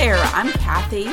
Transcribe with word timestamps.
there, 0.00 0.16
I'm 0.32 0.50
Kathy, 0.52 1.08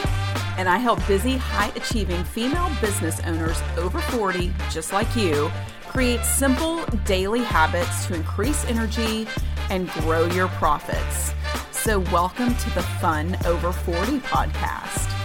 and 0.58 0.70
I 0.70 0.78
help 0.78 1.05
busy, 1.08 1.36
high 1.36 1.73
achieving 1.76 2.23
female 2.23 2.71
business 2.79 3.20
owners 3.25 3.62
over 3.75 4.00
40, 4.00 4.54
just 4.70 4.94
like 4.94 5.13
you, 5.13 5.52
create 5.82 6.23
simple 6.23 6.86
daily 7.04 7.44
habits 7.44 8.05
to 8.05 8.13
increase 8.13 8.63
energy 8.63 9.28
and 9.70 9.89
grow 9.89 10.28
your 10.28 10.47
profits. 10.47 11.34
So, 11.71 12.00
welcome 12.00 12.55
to 12.55 12.70
the 12.70 12.84
Fun 13.02 13.38
Over 13.46 13.73
40 13.73 14.20
podcast. 14.20 15.16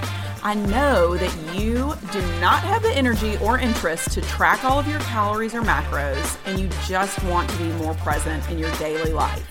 I 0.45 0.54
know 0.54 1.16
that 1.16 1.56
you 1.56 1.95
do 2.11 2.40
not 2.40 2.64
have 2.64 2.82
the 2.82 2.90
energy 2.90 3.36
or 3.36 3.61
interest 3.61 4.11
to 4.12 4.20
track 4.22 4.64
all 4.64 4.76
of 4.76 4.88
your 4.88 4.98
calories 5.00 5.54
or 5.54 5.62
macros, 5.62 6.36
and 6.46 6.58
you 6.58 6.68
just 6.84 7.22
want 7.25 7.48
to 7.48 7.58
be 7.58 7.68
more 7.75 7.95
present 7.95 8.50
in 8.50 8.58
your 8.58 8.72
daily 8.72 9.12
life. 9.12 9.46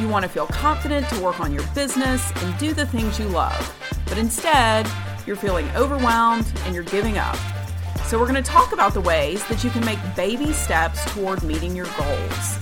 You 0.00 0.08
want 0.08 0.22
to 0.22 0.30
feel 0.30 0.46
confident 0.46 1.06
to 1.10 1.20
work 1.20 1.38
on 1.38 1.52
your 1.52 1.66
business 1.74 2.32
and 2.36 2.58
do 2.58 2.72
the 2.72 2.86
things 2.86 3.18
you 3.18 3.26
love, 3.26 3.76
but 4.08 4.16
instead, 4.16 4.88
you're 5.26 5.36
feeling 5.36 5.68
overwhelmed 5.76 6.50
and 6.64 6.74
you're 6.74 6.84
giving 6.84 7.18
up. 7.18 7.36
So, 8.06 8.18
we're 8.18 8.26
going 8.26 8.42
to 8.42 8.50
talk 8.50 8.72
about 8.72 8.94
the 8.94 9.02
ways 9.02 9.46
that 9.48 9.62
you 9.62 9.68
can 9.68 9.84
make 9.84 9.98
baby 10.16 10.54
steps 10.54 11.04
toward 11.12 11.42
meeting 11.42 11.76
your 11.76 11.88
goals. 11.98 12.58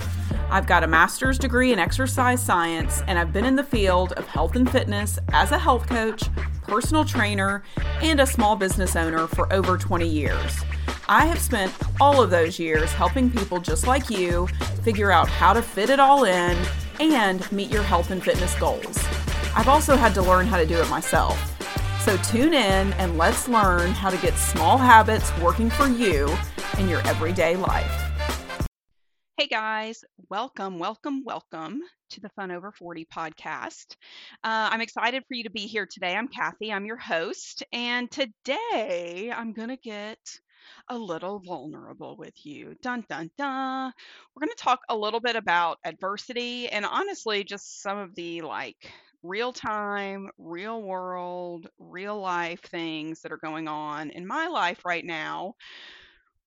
I've 0.50 0.66
got 0.66 0.82
a 0.82 0.88
master's 0.88 1.38
degree 1.38 1.73
in 1.73 1.78
exercise 1.78 2.45
science, 2.45 3.02
and 3.06 3.16
I've 3.16 3.32
been 3.32 3.45
in 3.45 3.54
the 3.54 3.62
field 3.62 4.12
of 4.14 4.26
health 4.26 4.56
and 4.56 4.68
fitness 4.68 5.20
as 5.32 5.52
a 5.52 5.59
health 5.59 5.87
coach, 5.87 6.24
personal 6.70 7.05
trainer, 7.05 7.65
and 8.01 8.20
a 8.20 8.27
small 8.27 8.55
business 8.55 8.95
owner 8.95 9.27
for 9.27 9.52
over 9.52 9.77
20 9.77 10.06
years. 10.06 10.60
I 11.09 11.27
have 11.27 11.41
spent 11.41 11.73
all 12.01 12.23
of 12.23 12.30
those 12.30 12.60
years 12.60 12.93
helping 12.93 13.29
people 13.29 13.59
just 13.59 13.88
like 13.88 14.09
you 14.09 14.46
figure 14.84 15.10
out 15.10 15.29
how 15.29 15.52
to 15.52 15.62
fit 15.62 15.91
it 15.91 15.98
all 15.98 16.23
in 16.23 16.56
and 17.01 17.51
meet 17.51 17.73
your 17.73 17.83
health 17.83 18.12
and 18.12 18.23
fitness 18.23 18.55
goals. 18.55 18.96
I've 19.57 19.66
also 19.66 19.96
had 19.96 20.15
to 20.15 20.23
learn 20.23 20.46
how 20.46 20.59
to 20.59 20.66
do 20.66 20.77
it 20.77 20.88
myself. 20.88 21.37
So 22.04 22.16
tune 22.18 22.54
in 22.54 22.93
and 22.93 23.18
let's 23.18 23.49
learn 23.49 23.90
how 23.90 24.09
to 24.09 24.16
get 24.18 24.34
small 24.34 24.79
habits 24.79 25.37
working 25.38 25.71
for 25.71 25.88
you 25.88 26.29
in 26.79 26.88
your 26.88 27.05
everyday 27.05 27.57
life. 27.57 28.09
Hey 29.41 29.46
guys, 29.46 30.05
welcome, 30.29 30.79
welcome, 30.79 31.24
welcome 31.24 31.80
to 32.10 32.21
the 32.21 32.29
Fun 32.29 32.51
Over 32.51 32.73
40 32.73 33.07
podcast. 33.07 33.96
Uh, 34.45 34.69
I'm 34.71 34.83
excited 34.83 35.24
for 35.27 35.33
you 35.33 35.45
to 35.45 35.51
be 35.51 35.60
here 35.60 35.87
today. 35.91 36.15
I'm 36.15 36.29
Kathy, 36.29 36.71
I'm 36.71 36.85
your 36.85 36.99
host, 36.99 37.63
and 37.73 38.11
today 38.11 39.33
I'm 39.35 39.55
going 39.55 39.71
to 39.71 39.79
get 39.79 40.18
a 40.91 40.99
little 40.99 41.38
vulnerable 41.38 42.18
with 42.18 42.35
you. 42.45 42.74
Dun 42.83 43.02
dun 43.09 43.30
dun. 43.38 43.95
We're 44.35 44.46
going 44.46 44.55
to 44.55 44.63
talk 44.63 44.80
a 44.91 44.95
little 44.95 45.21
bit 45.21 45.37
about 45.37 45.79
adversity 45.87 46.68
and 46.68 46.85
honestly, 46.85 47.43
just 47.43 47.80
some 47.80 47.96
of 47.96 48.15
the 48.15 48.43
like 48.43 48.93
real 49.23 49.55
time, 49.55 50.29
real 50.37 50.83
world, 50.83 51.66
real 51.79 52.21
life 52.21 52.61
things 52.61 53.23
that 53.23 53.33
are 53.33 53.38
going 53.38 53.68
on 53.68 54.11
in 54.11 54.27
my 54.27 54.49
life 54.49 54.85
right 54.85 55.07
now 55.07 55.55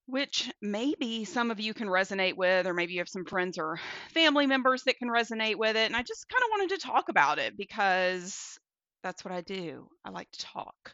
which 0.06 0.52
maybe 0.62 1.26
some 1.26 1.52
of 1.52 1.59
you 1.59 1.73
can 1.73 1.88
resonate 1.88 2.36
with, 2.36 2.68
or 2.68 2.73
maybe 2.73 2.94
you 2.94 3.00
have 3.00 3.09
some 3.09 3.26
friends 3.26 3.58
or 3.58 3.80
family 4.14 4.48
members 4.48 4.84
that 4.84 4.98
can 4.98 5.09
resonate 5.09 5.56
with 5.56 5.76
it. 5.76 5.86
And 5.86 5.96
I 5.96 6.04
just 6.04 6.28
kind 6.30 6.44
of 6.44 6.50
wanted 6.52 6.70
to 6.70 6.86
talk 6.86 7.09
about 7.09 7.40
it 7.40 7.56
because 7.58 8.59
that's 9.04 9.24
what 9.24 9.34
I 9.34 9.42
do. 9.42 9.88
I 10.04 10.09
like 10.09 10.31
to 10.31 10.40
talk. 10.40 10.94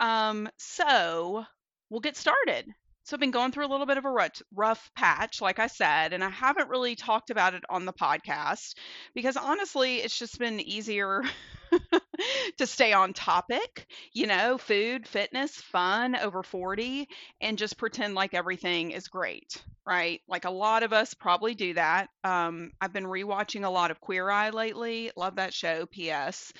Um, 0.00 0.48
so 0.58 1.44
we'll 1.90 2.00
get 2.00 2.16
started. 2.16 2.66
So 3.10 3.16
I've 3.16 3.20
been 3.20 3.32
going 3.32 3.50
through 3.50 3.66
a 3.66 3.72
little 3.72 3.86
bit 3.86 3.98
of 3.98 4.04
a 4.04 4.10
rough, 4.10 4.40
rough 4.54 4.88
patch, 4.94 5.40
like 5.40 5.58
I 5.58 5.66
said, 5.66 6.12
and 6.12 6.22
I 6.22 6.28
haven't 6.28 6.68
really 6.68 6.94
talked 6.94 7.30
about 7.30 7.54
it 7.54 7.64
on 7.68 7.84
the 7.84 7.92
podcast 7.92 8.74
because 9.16 9.36
honestly, 9.36 9.96
it's 9.96 10.16
just 10.16 10.38
been 10.38 10.60
easier 10.60 11.24
to 12.58 12.68
stay 12.68 12.92
on 12.92 13.12
topic, 13.12 13.88
you 14.12 14.28
know, 14.28 14.58
food, 14.58 15.08
fitness, 15.08 15.56
fun, 15.56 16.14
over 16.14 16.44
40, 16.44 17.08
and 17.40 17.58
just 17.58 17.78
pretend 17.78 18.14
like 18.14 18.32
everything 18.32 18.92
is 18.92 19.08
great, 19.08 19.60
right? 19.84 20.20
Like 20.28 20.44
a 20.44 20.50
lot 20.50 20.84
of 20.84 20.92
us 20.92 21.12
probably 21.12 21.56
do 21.56 21.74
that. 21.74 22.10
Um, 22.22 22.70
I've 22.80 22.92
been 22.92 23.06
rewatching 23.06 23.64
a 23.64 23.70
lot 23.70 23.90
of 23.90 24.00
Queer 24.00 24.30
Eye 24.30 24.50
lately. 24.50 25.10
Love 25.16 25.34
that 25.34 25.52
show, 25.52 25.84
P.S. 25.86 26.52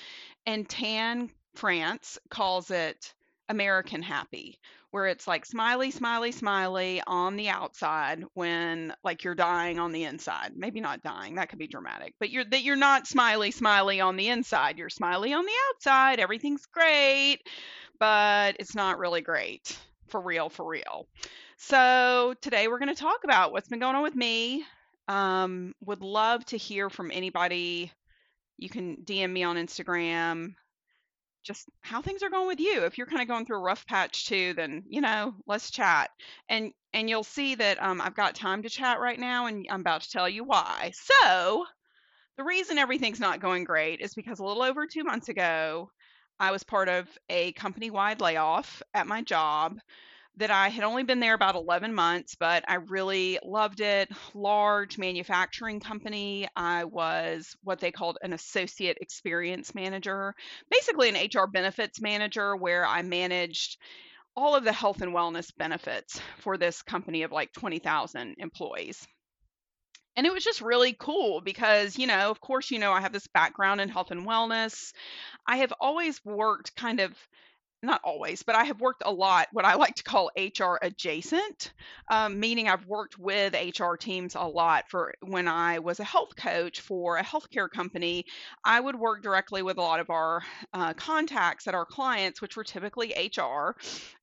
And 0.45 0.67
Tan 0.67 1.29
France 1.55 2.19
calls 2.29 2.71
it 2.71 3.13
American 3.51 4.01
Happy, 4.01 4.57
where 4.91 5.07
it's 5.07 5.27
like 5.27 5.45
smiley, 5.45 5.91
smiley, 5.91 6.31
smiley 6.31 7.01
on 7.05 7.35
the 7.35 7.49
outside 7.49 8.23
when 8.33 8.93
like 9.03 9.23
you're 9.23 9.35
dying 9.35 9.77
on 9.77 9.91
the 9.91 10.05
inside. 10.05 10.53
Maybe 10.55 10.79
not 10.79 11.03
dying, 11.03 11.35
that 11.35 11.49
could 11.49 11.59
be 11.59 11.67
dramatic, 11.67 12.15
but 12.19 12.29
you're 12.29 12.45
that 12.45 12.63
you're 12.63 12.75
not 12.75 13.07
smiley, 13.07 13.51
smiley 13.51 14.01
on 14.01 14.15
the 14.15 14.29
inside. 14.29 14.77
You're 14.77 14.89
smiley 14.89 15.33
on 15.33 15.45
the 15.45 15.51
outside. 15.69 16.19
Everything's 16.19 16.65
great, 16.65 17.39
but 17.99 18.55
it's 18.59 18.73
not 18.73 18.97
really 18.97 19.21
great 19.21 19.77
for 20.07 20.21
real, 20.21 20.49
for 20.49 20.65
real. 20.65 21.07
So 21.57 22.33
today 22.41 22.67
we're 22.67 22.79
going 22.79 22.93
to 22.93 23.01
talk 23.01 23.23
about 23.23 23.51
what's 23.51 23.69
been 23.69 23.79
going 23.79 23.95
on 23.95 24.03
with 24.03 24.15
me. 24.15 24.65
Um, 25.07 25.73
would 25.81 26.01
love 26.01 26.45
to 26.45 26.57
hear 26.57 26.89
from 26.89 27.11
anybody. 27.11 27.91
You 28.57 28.69
can 28.69 28.97
DM 29.03 29.31
me 29.31 29.43
on 29.43 29.57
Instagram 29.57 30.55
just 31.43 31.67
how 31.81 32.01
things 32.01 32.23
are 32.23 32.29
going 32.29 32.47
with 32.47 32.59
you. 32.59 32.83
If 32.83 32.97
you're 32.97 33.07
kind 33.07 33.21
of 33.21 33.27
going 33.27 33.45
through 33.45 33.57
a 33.57 33.61
rough 33.61 33.85
patch 33.85 34.27
too, 34.27 34.53
then 34.53 34.83
you 34.87 35.01
know, 35.01 35.33
let's 35.47 35.71
chat. 35.71 36.09
And 36.49 36.71
and 36.93 37.09
you'll 37.09 37.23
see 37.23 37.55
that 37.55 37.81
um, 37.81 38.01
I've 38.01 38.15
got 38.15 38.35
time 38.35 38.63
to 38.63 38.69
chat 38.69 38.99
right 38.99 39.19
now, 39.19 39.47
and 39.47 39.65
I'm 39.69 39.81
about 39.81 40.01
to 40.01 40.11
tell 40.11 40.29
you 40.29 40.43
why. 40.43 40.91
So 40.93 41.65
the 42.37 42.43
reason 42.43 42.77
everything's 42.77 43.19
not 43.19 43.39
going 43.39 43.63
great 43.63 44.01
is 44.01 44.13
because 44.13 44.39
a 44.39 44.43
little 44.43 44.63
over 44.63 44.87
two 44.87 45.03
months 45.03 45.29
ago, 45.29 45.89
I 46.39 46.51
was 46.51 46.63
part 46.63 46.89
of 46.89 47.07
a 47.29 47.51
company-wide 47.53 48.21
layoff 48.21 48.81
at 48.93 49.07
my 49.07 49.21
job 49.21 49.79
that 50.37 50.51
I 50.51 50.69
had 50.69 50.83
only 50.83 51.03
been 51.03 51.19
there 51.19 51.33
about 51.33 51.55
11 51.55 51.93
months, 51.93 52.35
but 52.39 52.63
I 52.67 52.75
really 52.75 53.37
loved 53.43 53.81
it. 53.81 54.09
Large 54.33 54.97
manufacturing 54.97 55.79
company. 55.79 56.47
I 56.55 56.85
was 56.85 57.55
what 57.63 57.79
they 57.79 57.91
called 57.91 58.17
an 58.21 58.33
associate 58.33 58.97
experience 59.01 59.75
manager, 59.75 60.33
basically 60.69 61.09
an 61.09 61.15
HR 61.15 61.47
benefits 61.47 62.01
manager, 62.01 62.55
where 62.55 62.85
I 62.85 63.01
managed 63.01 63.77
all 64.35 64.55
of 64.55 64.63
the 64.63 64.71
health 64.71 65.01
and 65.01 65.13
wellness 65.13 65.51
benefits 65.57 66.21
for 66.39 66.57
this 66.57 66.81
company 66.81 67.23
of 67.23 67.31
like 67.31 67.51
20,000 67.51 68.35
employees. 68.37 69.05
And 70.15 70.25
it 70.27 70.33
was 70.33 70.43
just 70.43 70.61
really 70.61 70.95
cool 70.97 71.41
because, 71.41 71.97
you 71.97 72.07
know, 72.07 72.29
of 72.29 72.41
course, 72.41 72.69
you 72.69 72.79
know, 72.79 72.91
I 72.91 73.01
have 73.01 73.13
this 73.13 73.27
background 73.27 73.79
in 73.79 73.89
health 73.89 74.11
and 74.11 74.27
wellness. 74.27 74.91
I 75.47 75.57
have 75.57 75.73
always 75.79 76.23
worked 76.25 76.75
kind 76.75 76.99
of 76.99 77.13
not 77.83 78.01
always, 78.03 78.43
but 78.43 78.55
I 78.55 78.65
have 78.65 78.79
worked 78.79 79.03
a 79.05 79.11
lot 79.11 79.47
what 79.51 79.65
I 79.65 79.75
like 79.75 79.95
to 79.95 80.03
call 80.03 80.31
HR 80.37 80.75
adjacent, 80.81 81.73
um, 82.09 82.39
meaning 82.39 82.67
I've 82.67 82.85
worked 82.85 83.17
with 83.17 83.53
HR 83.53 83.95
teams 83.95 84.35
a 84.35 84.43
lot. 84.43 84.85
For 84.89 85.13
when 85.21 85.47
I 85.47 85.79
was 85.79 85.99
a 85.99 86.03
health 86.03 86.35
coach 86.35 86.81
for 86.81 87.17
a 87.17 87.23
healthcare 87.23 87.69
company, 87.69 88.25
I 88.63 88.79
would 88.79 88.95
work 88.95 89.23
directly 89.23 89.63
with 89.63 89.77
a 89.77 89.81
lot 89.81 89.99
of 89.99 90.09
our 90.09 90.43
uh, 90.73 90.93
contacts 90.93 91.67
at 91.67 91.73
our 91.73 91.85
clients, 91.85 92.41
which 92.41 92.55
were 92.55 92.63
typically 92.63 93.13
HR, 93.35 93.75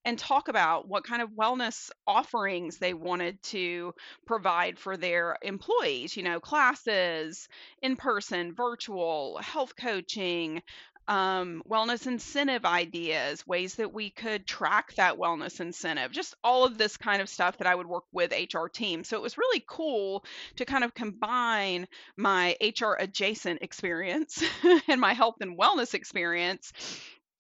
and 0.05 0.19
talk 0.19 0.49
about 0.49 0.89
what 0.89 1.05
kind 1.05 1.23
of 1.23 1.31
wellness 1.31 1.91
offerings 2.07 2.79
they 2.79 2.95
wanted 2.95 3.43
to 3.43 3.93
provide 4.27 4.79
for 4.79 4.97
their 4.97 5.37
employees. 5.43 6.17
You 6.17 6.23
know, 6.23 6.41
classes, 6.41 7.49
in 7.83 7.97
person, 7.97 8.55
virtual, 8.55 9.39
health 9.39 9.75
coaching, 9.77 10.63
um, 11.09 11.63
wellness 11.69 12.07
incentive 12.07 12.67
ideas, 12.67 13.47
ways 13.47 13.77
that 13.77 13.93
we 13.93 14.11
could 14.11 14.47
track 14.47 14.95
that 14.95 15.17
wellness 15.17 15.59
incentive, 15.61 16.13
just 16.13 16.35
all 16.45 16.65
of 16.65 16.77
this 16.77 16.99
kind 16.99 17.23
of 17.23 17.29
stuff 17.31 17.57
that 17.59 17.67
I 17.67 17.75
would 17.75 17.87
work 17.87 18.05
with 18.13 18.33
HR 18.33 18.67
teams. 18.67 19.09
So 19.09 19.17
it 19.17 19.23
was 19.23 19.39
really 19.39 19.65
cool 19.67 20.23
to 20.57 20.67
kind 20.67 20.85
of 20.85 20.95
combine 20.95 21.89
my 22.17 22.57
HR 22.61 22.93
adjacent 22.99 23.63
experience 23.63 24.45
and 24.89 25.01
my 25.01 25.15
health 25.15 25.37
and 25.41 25.59
wellness 25.59 25.95
experience 25.95 26.73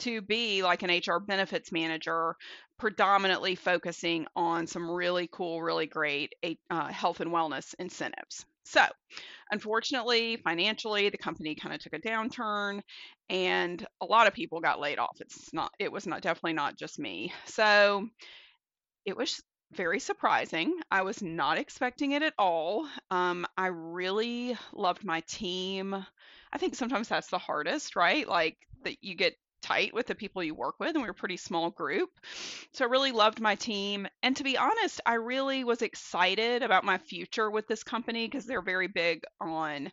to 0.00 0.22
be 0.22 0.62
like 0.62 0.82
an 0.82 0.90
HR 0.90 1.18
benefits 1.18 1.70
manager, 1.70 2.36
predominantly 2.78 3.54
focusing 3.54 4.26
on 4.34 4.66
some 4.66 4.90
really 4.90 5.28
cool, 5.30 5.60
really 5.60 5.86
great 5.86 6.34
uh, 6.70 6.86
health 6.86 7.20
and 7.20 7.32
wellness 7.32 7.74
incentives. 7.78 8.46
So, 8.70 8.84
unfortunately, 9.50 10.36
financially, 10.36 11.08
the 11.08 11.18
company 11.18 11.54
kind 11.54 11.74
of 11.74 11.80
took 11.80 11.94
a 11.94 11.98
downturn 11.98 12.80
and 13.30 13.84
a 14.00 14.04
lot 14.04 14.26
of 14.26 14.34
people 14.34 14.60
got 14.60 14.80
laid 14.80 14.98
off. 14.98 15.16
It's 15.20 15.52
not, 15.52 15.72
it 15.78 15.90
was 15.90 16.06
not 16.06 16.22
definitely 16.22 16.52
not 16.54 16.76
just 16.78 16.98
me. 16.98 17.32
So, 17.46 18.08
it 19.04 19.16
was 19.16 19.40
very 19.72 20.00
surprising. 20.00 20.80
I 20.90 21.02
was 21.02 21.22
not 21.22 21.58
expecting 21.58 22.12
it 22.12 22.22
at 22.22 22.34
all. 22.38 22.88
Um, 23.10 23.46
I 23.56 23.66
really 23.68 24.56
loved 24.72 25.04
my 25.04 25.20
team. 25.22 25.94
I 26.52 26.58
think 26.58 26.74
sometimes 26.74 27.08
that's 27.08 27.28
the 27.28 27.38
hardest, 27.38 27.96
right? 27.96 28.26
Like 28.26 28.56
that 28.84 28.96
you 29.02 29.14
get 29.14 29.34
tight 29.60 29.92
with 29.94 30.06
the 30.06 30.14
people 30.14 30.42
you 30.42 30.54
work 30.54 30.74
with 30.78 30.90
and 30.90 30.98
we 30.98 31.08
were 31.08 31.12
a 31.12 31.14
pretty 31.14 31.36
small 31.36 31.70
group 31.70 32.10
so 32.72 32.84
i 32.84 32.88
really 32.88 33.12
loved 33.12 33.40
my 33.40 33.54
team 33.54 34.06
and 34.22 34.36
to 34.36 34.44
be 34.44 34.56
honest 34.56 35.00
i 35.06 35.14
really 35.14 35.64
was 35.64 35.82
excited 35.82 36.62
about 36.62 36.84
my 36.84 36.98
future 36.98 37.50
with 37.50 37.66
this 37.66 37.82
company 37.82 38.26
because 38.26 38.46
they're 38.46 38.62
very 38.62 38.88
big 38.88 39.22
on 39.40 39.90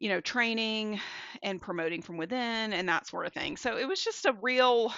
you 0.00 0.08
know, 0.08 0.20
training 0.20 0.98
and 1.42 1.60
promoting 1.60 2.00
from 2.00 2.16
within 2.16 2.72
and 2.72 2.88
that 2.88 3.06
sort 3.06 3.26
of 3.26 3.34
thing. 3.34 3.56
So 3.58 3.76
it 3.76 3.86
was 3.86 4.02
just 4.02 4.24
a 4.24 4.34
real 4.40 4.92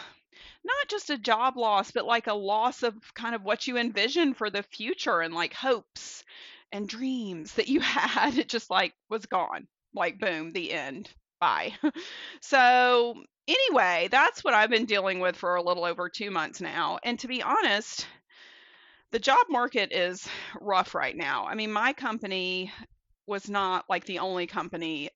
not 0.64 0.88
just 0.88 1.10
a 1.10 1.18
job 1.18 1.56
loss, 1.56 1.90
but 1.90 2.06
like 2.06 2.28
a 2.28 2.34
loss 2.34 2.82
of 2.82 2.94
kind 3.14 3.34
of 3.34 3.42
what 3.42 3.66
you 3.66 3.76
envision 3.76 4.32
for 4.32 4.48
the 4.48 4.62
future 4.62 5.20
and 5.20 5.34
like 5.34 5.52
hopes 5.52 6.24
and 6.70 6.88
dreams 6.88 7.54
that 7.54 7.68
you 7.68 7.80
had. 7.80 8.38
It 8.38 8.48
just 8.48 8.70
like 8.70 8.94
was 9.10 9.26
gone. 9.26 9.66
Like, 9.92 10.18
boom, 10.18 10.52
the 10.52 10.72
end. 10.72 11.10
Bye. 11.40 11.74
so, 12.40 13.14
anyway, 13.48 14.08
that's 14.10 14.44
what 14.44 14.54
I've 14.54 14.70
been 14.70 14.86
dealing 14.86 15.20
with 15.20 15.36
for 15.36 15.56
a 15.56 15.62
little 15.62 15.84
over 15.84 16.08
two 16.08 16.30
months 16.30 16.60
now. 16.60 16.98
And 17.02 17.18
to 17.20 17.28
be 17.28 17.42
honest, 17.42 18.06
the 19.10 19.18
job 19.18 19.46
market 19.48 19.92
is 19.92 20.26
rough 20.60 20.94
right 20.94 21.16
now. 21.16 21.46
I 21.46 21.54
mean, 21.54 21.72
my 21.72 21.92
company 21.92 22.72
was 23.26 23.48
not 23.48 23.84
like 23.88 24.04
the 24.04 24.20
only 24.20 24.46
company 24.46 25.10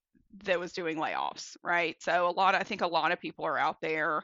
that 0.44 0.60
was 0.60 0.72
doing 0.72 0.98
layoffs, 0.98 1.56
right? 1.62 1.96
So 2.00 2.28
a 2.28 2.30
lot 2.30 2.54
I 2.54 2.62
think 2.62 2.82
a 2.82 2.86
lot 2.86 3.12
of 3.12 3.20
people 3.20 3.46
are 3.46 3.58
out 3.58 3.80
there 3.80 4.22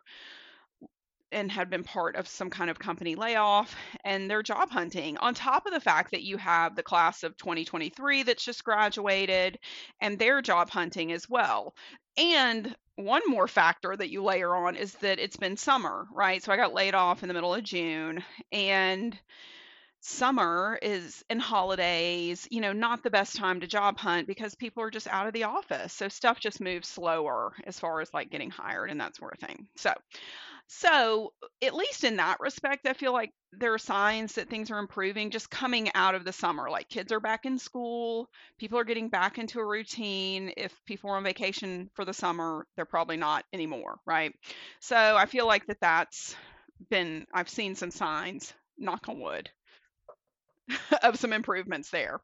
and 1.32 1.50
had 1.50 1.70
been 1.70 1.82
part 1.82 2.14
of 2.16 2.28
some 2.28 2.50
kind 2.50 2.68
of 2.68 2.78
company 2.78 3.14
layoff 3.14 3.74
and 4.04 4.30
they're 4.30 4.42
job 4.42 4.70
hunting 4.70 5.16
on 5.16 5.32
top 5.32 5.64
of 5.64 5.72
the 5.72 5.80
fact 5.80 6.10
that 6.10 6.22
you 6.22 6.36
have 6.36 6.76
the 6.76 6.82
class 6.82 7.22
of 7.22 7.36
2023 7.38 8.22
that's 8.22 8.44
just 8.44 8.62
graduated 8.62 9.58
and 10.00 10.18
they're 10.18 10.42
job 10.42 10.68
hunting 10.68 11.10
as 11.10 11.28
well 11.28 11.74
and 12.16 12.74
one 12.96 13.22
more 13.26 13.48
factor 13.48 13.96
that 13.96 14.10
you 14.10 14.22
layer 14.22 14.54
on 14.54 14.76
is 14.76 14.92
that 14.96 15.18
it's 15.18 15.36
been 15.36 15.56
summer 15.56 16.06
right? 16.12 16.42
So 16.42 16.52
i 16.52 16.56
got 16.56 16.74
laid 16.74 16.94
off 16.94 17.22
in 17.22 17.28
the 17.28 17.34
middle 17.34 17.54
of 17.54 17.62
june 17.64 18.22
and 18.52 19.18
summer 20.02 20.78
is 20.82 21.24
and 21.30 21.40
holidays, 21.40 22.46
you 22.50 22.60
know, 22.60 22.72
not 22.72 23.02
the 23.02 23.10
best 23.10 23.36
time 23.36 23.60
to 23.60 23.66
job 23.66 23.98
hunt 23.98 24.26
because 24.26 24.54
people 24.54 24.82
are 24.82 24.90
just 24.90 25.06
out 25.08 25.26
of 25.26 25.32
the 25.32 25.44
office. 25.44 25.92
So 25.92 26.08
stuff 26.08 26.40
just 26.40 26.60
moves 26.60 26.88
slower 26.88 27.52
as 27.64 27.78
far 27.78 28.00
as 28.00 28.12
like 28.12 28.30
getting 28.30 28.50
hired 28.50 28.90
and 28.90 29.00
that 29.00 29.16
sort 29.16 29.34
of 29.34 29.48
thing. 29.48 29.68
So 29.76 29.94
so, 30.68 31.34
at 31.62 31.74
least 31.74 32.02
in 32.02 32.16
that 32.16 32.40
respect, 32.40 32.86
I 32.86 32.94
feel 32.94 33.12
like 33.12 33.32
there 33.52 33.74
are 33.74 33.78
signs 33.78 34.34
that 34.34 34.48
things 34.48 34.70
are 34.70 34.78
improving 34.78 35.30
just 35.30 35.50
coming 35.50 35.90
out 35.94 36.14
of 36.14 36.24
the 36.24 36.32
summer. 36.32 36.70
Like 36.70 36.88
kids 36.88 37.12
are 37.12 37.20
back 37.20 37.44
in 37.44 37.58
school, 37.58 38.30
people 38.58 38.78
are 38.78 38.84
getting 38.84 39.08
back 39.10 39.38
into 39.38 39.60
a 39.60 39.66
routine. 39.66 40.52
If 40.56 40.74
people 40.86 41.10
are 41.10 41.16
on 41.18 41.24
vacation 41.24 41.90
for 41.94 42.04
the 42.06 42.14
summer, 42.14 42.66
they're 42.74 42.86
probably 42.86 43.18
not 43.18 43.44
anymore, 43.52 43.98
right? 44.06 44.34
So, 44.80 44.96
I 44.96 45.26
feel 45.26 45.46
like 45.46 45.66
that 45.66 45.80
that's 45.80 46.34
been, 46.88 47.26
I've 47.34 47.50
seen 47.50 47.74
some 47.74 47.90
signs, 47.90 48.54
knock 48.78 49.08
on 49.08 49.20
wood, 49.20 49.50
of 51.02 51.18
some 51.18 51.32
improvements 51.32 51.90
there. 51.90 52.20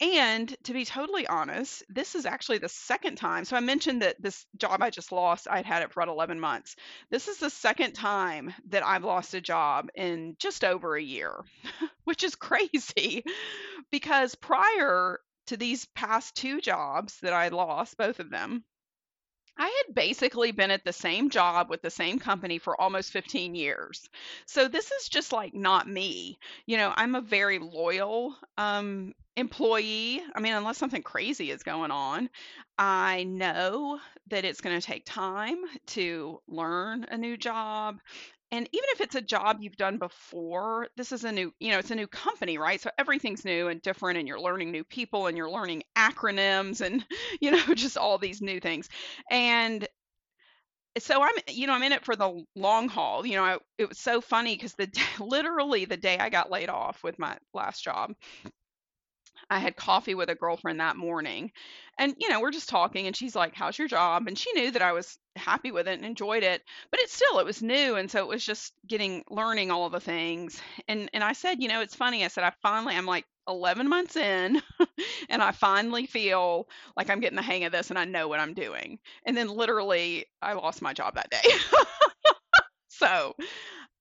And 0.00 0.54
to 0.64 0.72
be 0.72 0.84
totally 0.84 1.26
honest, 1.26 1.84
this 1.88 2.16
is 2.16 2.26
actually 2.26 2.58
the 2.58 2.68
second 2.68 3.16
time. 3.16 3.44
So 3.44 3.56
I 3.56 3.60
mentioned 3.60 4.02
that 4.02 4.20
this 4.20 4.44
job 4.56 4.82
I 4.82 4.90
just 4.90 5.12
lost, 5.12 5.46
I'd 5.48 5.66
had 5.66 5.82
it 5.82 5.92
for 5.92 6.00
about 6.00 6.12
11 6.12 6.40
months. 6.40 6.74
This 7.10 7.28
is 7.28 7.38
the 7.38 7.50
second 7.50 7.92
time 7.92 8.52
that 8.70 8.84
I've 8.84 9.04
lost 9.04 9.34
a 9.34 9.40
job 9.40 9.90
in 9.94 10.34
just 10.40 10.64
over 10.64 10.96
a 10.96 11.02
year, 11.02 11.44
which 12.04 12.24
is 12.24 12.34
crazy 12.34 13.24
because 13.92 14.34
prior 14.34 15.20
to 15.46 15.56
these 15.56 15.86
past 15.94 16.34
two 16.34 16.60
jobs 16.60 17.18
that 17.20 17.32
I 17.32 17.48
lost, 17.48 17.96
both 17.96 18.18
of 18.18 18.30
them, 18.30 18.64
I 19.56 19.84
had 19.86 19.94
basically 19.94 20.50
been 20.52 20.70
at 20.70 20.84
the 20.84 20.92
same 20.92 21.30
job 21.30 21.70
with 21.70 21.82
the 21.82 21.90
same 21.90 22.18
company 22.18 22.58
for 22.58 22.80
almost 22.80 23.12
15 23.12 23.54
years. 23.54 24.08
So 24.46 24.68
this 24.68 24.90
is 24.90 25.08
just 25.08 25.32
like 25.32 25.54
not 25.54 25.88
me. 25.88 26.38
You 26.66 26.76
know, 26.76 26.92
I'm 26.96 27.14
a 27.14 27.20
very 27.20 27.58
loyal 27.60 28.36
um, 28.58 29.14
employee. 29.36 30.22
I 30.34 30.40
mean, 30.40 30.54
unless 30.54 30.78
something 30.78 31.02
crazy 31.02 31.50
is 31.50 31.62
going 31.62 31.92
on, 31.92 32.30
I 32.78 33.24
know 33.24 34.00
that 34.28 34.44
it's 34.44 34.60
going 34.60 34.80
to 34.80 34.86
take 34.86 35.04
time 35.04 35.58
to 35.88 36.40
learn 36.48 37.06
a 37.10 37.16
new 37.16 37.36
job 37.36 38.00
and 38.54 38.68
even 38.70 38.88
if 38.92 39.00
it's 39.00 39.16
a 39.16 39.20
job 39.20 39.58
you've 39.60 39.76
done 39.76 39.98
before 39.98 40.86
this 40.96 41.10
is 41.10 41.24
a 41.24 41.32
new 41.32 41.52
you 41.58 41.72
know 41.72 41.78
it's 41.78 41.90
a 41.90 41.94
new 41.94 42.06
company 42.06 42.56
right 42.56 42.80
so 42.80 42.88
everything's 42.98 43.44
new 43.44 43.66
and 43.66 43.82
different 43.82 44.16
and 44.16 44.28
you're 44.28 44.40
learning 44.40 44.70
new 44.70 44.84
people 44.84 45.26
and 45.26 45.36
you're 45.36 45.50
learning 45.50 45.82
acronyms 45.98 46.80
and 46.80 47.04
you 47.40 47.50
know 47.50 47.74
just 47.74 47.96
all 47.96 48.16
these 48.16 48.40
new 48.40 48.60
things 48.60 48.88
and 49.30 49.88
so 50.98 51.20
i'm 51.20 51.34
you 51.48 51.66
know 51.66 51.72
i'm 51.72 51.82
in 51.82 51.92
it 51.92 52.04
for 52.04 52.14
the 52.14 52.44
long 52.54 52.88
haul 52.88 53.26
you 53.26 53.34
know 53.34 53.42
I, 53.42 53.58
it 53.78 53.88
was 53.88 53.98
so 53.98 54.20
funny 54.20 54.54
because 54.54 54.74
the 54.74 54.88
literally 55.20 55.84
the 55.84 55.96
day 55.96 56.16
i 56.18 56.30
got 56.30 56.50
laid 56.50 56.68
off 56.68 57.02
with 57.02 57.18
my 57.18 57.36
last 57.52 57.82
job 57.82 58.12
I 59.50 59.58
had 59.58 59.76
coffee 59.76 60.14
with 60.14 60.30
a 60.30 60.34
girlfriend 60.34 60.80
that 60.80 60.96
morning. 60.96 61.52
And, 61.98 62.14
you 62.18 62.28
know, 62.28 62.40
we're 62.40 62.50
just 62.50 62.68
talking 62.68 63.06
and 63.06 63.16
she's 63.16 63.34
like, 63.36 63.54
How's 63.54 63.78
your 63.78 63.88
job? 63.88 64.26
And 64.26 64.38
she 64.38 64.52
knew 64.52 64.70
that 64.70 64.82
I 64.82 64.92
was 64.92 65.18
happy 65.36 65.70
with 65.70 65.88
it 65.88 65.94
and 65.94 66.04
enjoyed 66.04 66.42
it. 66.42 66.62
But 66.90 67.00
it's 67.00 67.14
still, 67.14 67.38
it 67.38 67.46
was 67.46 67.62
new. 67.62 67.96
And 67.96 68.10
so 68.10 68.20
it 68.20 68.28
was 68.28 68.44
just 68.44 68.72
getting, 68.86 69.24
learning 69.30 69.70
all 69.70 69.90
the 69.90 70.00
things. 70.00 70.60
And, 70.88 71.10
and 71.12 71.24
I 71.24 71.32
said, 71.32 71.62
You 71.62 71.68
know, 71.68 71.80
it's 71.80 71.94
funny. 71.94 72.24
I 72.24 72.28
said, 72.28 72.44
I 72.44 72.52
finally, 72.62 72.94
I'm 72.96 73.06
like 73.06 73.26
11 73.48 73.88
months 73.88 74.16
in 74.16 74.62
and 75.28 75.42
I 75.42 75.52
finally 75.52 76.06
feel 76.06 76.68
like 76.96 77.10
I'm 77.10 77.20
getting 77.20 77.36
the 77.36 77.42
hang 77.42 77.64
of 77.64 77.72
this 77.72 77.90
and 77.90 77.98
I 77.98 78.04
know 78.04 78.28
what 78.28 78.40
I'm 78.40 78.54
doing. 78.54 78.98
And 79.26 79.36
then 79.36 79.48
literally, 79.48 80.26
I 80.40 80.54
lost 80.54 80.82
my 80.82 80.92
job 80.92 81.14
that 81.16 81.30
day. 81.30 81.42
so 82.88 83.34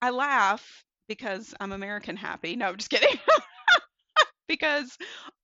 I 0.01 0.11
laugh 0.11 0.85
because 1.07 1.53
I'm 1.59 1.71
American 1.71 2.17
happy. 2.17 2.55
No, 2.55 2.67
I'm 2.69 2.77
just 2.77 2.89
kidding. 2.89 3.19
because 4.47 4.97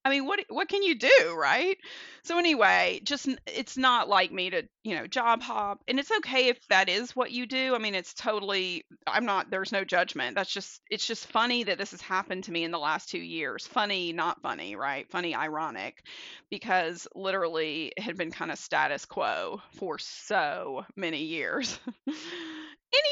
I 0.05 0.09
mean, 0.09 0.25
what 0.25 0.39
what 0.49 0.69
can 0.69 0.81
you 0.81 0.95
do, 0.97 1.35
right? 1.37 1.77
So 2.23 2.37
anyway, 2.37 3.01
just 3.03 3.27
it's 3.45 3.77
not 3.77 4.07
like 4.07 4.31
me 4.31 4.49
to, 4.49 4.63
you 4.83 4.95
know, 4.95 5.07
job 5.07 5.41
hop, 5.41 5.81
and 5.87 5.99
it's 5.99 6.11
okay 6.19 6.47
if 6.47 6.57
that 6.69 6.87
is 6.87 7.15
what 7.15 7.31
you 7.31 7.45
do. 7.45 7.75
I 7.75 7.79
mean, 7.79 7.95
it's 7.95 8.13
totally 8.13 8.85
I'm 9.05 9.25
not 9.25 9.51
there's 9.51 9.71
no 9.73 9.83
judgment. 9.83 10.35
That's 10.35 10.51
just 10.51 10.81
it's 10.89 11.05
just 11.05 11.27
funny 11.27 11.63
that 11.63 11.77
this 11.77 11.91
has 11.91 12.01
happened 12.01 12.45
to 12.45 12.51
me 12.51 12.63
in 12.63 12.71
the 12.71 12.79
last 12.79 13.09
2 13.09 13.17
years. 13.19 13.67
Funny, 13.67 14.13
not 14.13 14.41
funny, 14.41 14.75
right? 14.75 15.09
Funny, 15.11 15.35
ironic 15.35 16.01
because 16.49 17.07
literally 17.13 17.91
it 17.97 18.01
had 18.01 18.17
been 18.17 18.31
kind 18.31 18.51
of 18.51 18.57
status 18.57 19.05
quo 19.05 19.61
for 19.75 19.97
so 19.99 20.85
many 20.95 21.23
years. 21.23 21.77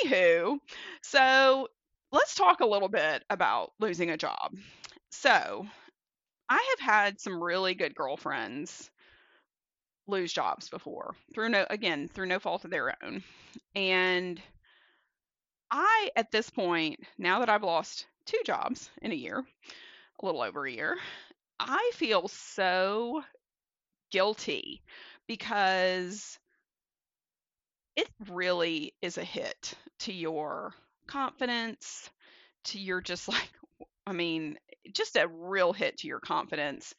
Anywho, 0.05 0.57
so 1.01 1.67
let's 2.11 2.35
talk 2.35 2.61
a 2.61 2.65
little 2.65 2.89
bit 2.89 3.23
about 3.29 3.71
losing 3.79 4.09
a 4.09 4.17
job. 4.17 4.53
So, 5.11 5.67
I 6.49 6.75
have 6.77 6.79
had 6.79 7.19
some 7.21 7.41
really 7.43 7.73
good 7.73 7.95
girlfriends 7.95 8.89
lose 10.07 10.31
jobs 10.31 10.69
before 10.69 11.15
through 11.33 11.49
no 11.49 11.65
again 11.69 12.07
through 12.07 12.25
no 12.27 12.39
fault 12.39 12.63
of 12.65 12.71
their 12.71 12.95
own. 13.03 13.23
And 13.75 14.41
i 15.71 16.09
at 16.15 16.31
this 16.31 16.49
point 16.49 16.99
now 17.17 17.39
that 17.39 17.49
i've 17.49 17.63
lost 17.63 18.05
two 18.25 18.39
jobs 18.45 18.89
in 19.01 19.11
a 19.11 19.15
year 19.15 19.43
a 20.21 20.25
little 20.25 20.41
over 20.41 20.65
a 20.65 20.71
year 20.71 20.97
i 21.59 21.91
feel 21.95 22.27
so 22.27 23.23
guilty 24.11 24.83
because 25.27 26.39
it 27.95 28.07
really 28.29 28.93
is 29.01 29.17
a 29.17 29.23
hit 29.23 29.73
to 29.99 30.13
your 30.13 30.73
confidence 31.07 32.09
to 32.65 32.79
your 32.79 33.01
just 33.01 33.27
like 33.29 33.49
i 34.05 34.11
mean 34.13 34.57
just 34.93 35.15
a 35.17 35.27
real 35.27 35.73
hit 35.73 35.97
to 35.99 36.07
your 36.07 36.19
confidence 36.19 36.93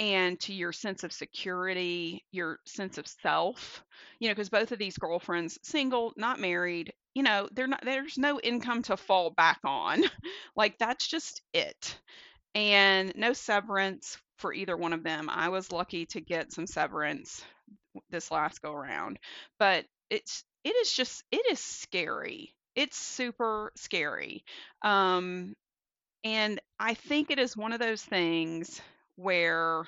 and 0.00 0.40
to 0.40 0.52
your 0.54 0.72
sense 0.72 1.04
of 1.04 1.12
security, 1.12 2.24
your 2.32 2.58
sense 2.66 2.98
of 2.98 3.06
self. 3.06 3.84
You 4.18 4.28
know, 4.28 4.34
because 4.34 4.50
both 4.50 4.72
of 4.72 4.78
these 4.78 4.98
girlfriends, 4.98 5.58
single, 5.62 6.12
not 6.16 6.40
married, 6.40 6.92
you 7.14 7.22
know, 7.22 7.48
they're 7.52 7.66
not 7.66 7.84
there's 7.84 8.18
no 8.18 8.40
income 8.40 8.82
to 8.84 8.96
fall 8.96 9.30
back 9.30 9.60
on. 9.64 10.04
like 10.56 10.78
that's 10.78 11.06
just 11.06 11.42
it. 11.52 11.98
And 12.54 13.12
no 13.16 13.32
severance 13.32 14.18
for 14.38 14.52
either 14.52 14.76
one 14.76 14.92
of 14.92 15.04
them. 15.04 15.28
I 15.30 15.48
was 15.50 15.72
lucky 15.72 16.06
to 16.06 16.20
get 16.20 16.52
some 16.52 16.66
severance 16.66 17.42
this 18.10 18.30
last 18.30 18.62
go 18.62 18.72
around. 18.72 19.18
But 19.58 19.86
it's 20.10 20.44
it 20.64 20.70
is 20.76 20.92
just 20.92 21.24
it 21.30 21.44
is 21.50 21.60
scary. 21.60 22.54
It's 22.74 22.96
super 22.98 23.72
scary. 23.76 24.44
Um 24.82 25.54
and 26.24 26.60
I 26.78 26.94
think 26.94 27.30
it 27.30 27.38
is 27.38 27.56
one 27.56 27.72
of 27.72 27.80
those 27.80 28.02
things 28.02 28.80
where 29.16 29.86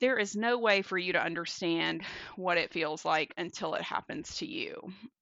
there 0.00 0.18
is 0.18 0.34
no 0.34 0.58
way 0.58 0.80
for 0.82 0.96
you 0.96 1.12
to 1.12 1.22
understand 1.22 2.02
what 2.36 2.56
it 2.56 2.72
feels 2.72 3.04
like 3.04 3.34
until 3.36 3.74
it 3.74 3.82
happens 3.82 4.36
to 4.38 4.46
you. 4.46 4.74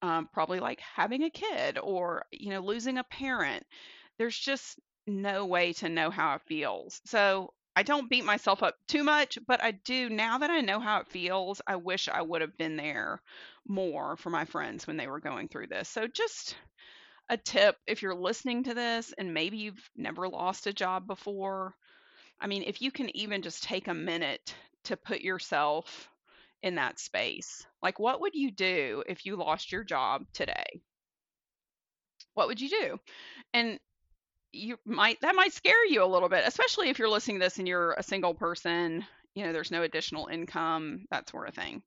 Um, 0.03 0.29
probably 0.33 0.61
like 0.61 0.81
having 0.81 1.25
a 1.25 1.31
kid 1.31 1.79
or, 1.79 2.25
you 2.31 2.51
know, 2.51 2.61
losing 2.61 2.97
a 2.99 3.05
parent. 3.05 3.65
There's 4.19 4.39
just 4.39 4.79
no 5.07 5.47
way 5.47 5.73
to 5.75 5.89
know 5.89 6.11
how 6.11 6.35
it 6.37 6.43
feels. 6.47 7.01
So 7.07 7.53
I 7.75 7.83
don't 7.83 8.11
beat 8.11 8.25
myself 8.25 8.63
up 8.63 8.77
too 8.87 9.03
much, 9.03 9.39
but 9.49 9.63
I 9.63 9.73
do 9.73 10.09
now 10.11 10.39
that 10.39 10.51
I 10.51 10.61
know 10.61 10.79
how 10.81 11.01
it 11.01 11.09
feels, 11.09 11.61
I 11.67 11.77
wish 11.77 12.09
I 12.09 12.23
would 12.23 12.41
have 12.43 12.57
been 12.57 12.77
there 12.77 13.21
more 13.67 14.17
for 14.17 14.31
my 14.31 14.45
friends 14.45 14.87
when 14.87 14.97
they 14.97 15.09
were 15.09 15.21
going 15.21 15.49
through 15.49 15.69
this. 15.69 15.89
So 15.89 16.07
just 16.07 16.57
a 17.29 17.37
tip 17.37 17.77
if 17.87 18.03
you're 18.03 18.15
listening 18.15 18.65
to 18.65 18.75
this 18.75 19.13
and 19.19 19.35
maybe 19.35 19.59
you've 19.59 19.91
never 19.97 20.29
lost 20.29 20.67
a 20.67 20.73
job 20.73 21.07
before. 21.07 21.75
I 22.41 22.47
mean, 22.47 22.63
if 22.67 22.81
you 22.81 22.91
can 22.91 23.15
even 23.17 23.43
just 23.43 23.63
take 23.63 23.89
a 23.89 23.95
minute 23.95 24.55
to 24.85 24.97
put 24.97 25.21
yourself 25.21 26.09
in 26.63 26.77
that 26.77 26.99
space. 26.99 27.67
Like, 27.83 27.99
what 27.99 28.21
would 28.21 28.35
you 28.35 28.51
do 28.51 29.05
if 29.07 29.25
you 29.25 29.37
lost 29.37 29.71
your 29.71 29.85
job 29.85 30.25
today? 30.33 30.81
What 32.35 32.49
would 32.49 32.61
you 32.61 32.69
do? 32.69 33.01
And 33.55 33.79
you 34.53 34.79
might 34.87 35.21
that 35.21 35.35
might 35.35 35.53
scare 35.53 35.87
you 35.87 36.03
a 36.03 36.07
little 36.07 36.29
bit, 36.29 36.45
especially 36.47 36.89
if 36.89 36.99
you're 36.99 37.09
listening 37.09 37.39
to 37.39 37.45
this 37.45 37.59
and 37.59 37.69
you're 37.69 37.93
a 37.93 38.03
single 38.03 38.35
person, 38.35 39.05
you 39.35 39.45
know, 39.45 39.53
there's 39.53 39.71
no 39.71 39.83
additional 39.83 40.29
income, 40.29 41.05
that 41.11 41.29
sort 41.29 41.49
of 41.49 41.55
thing. 41.55 41.83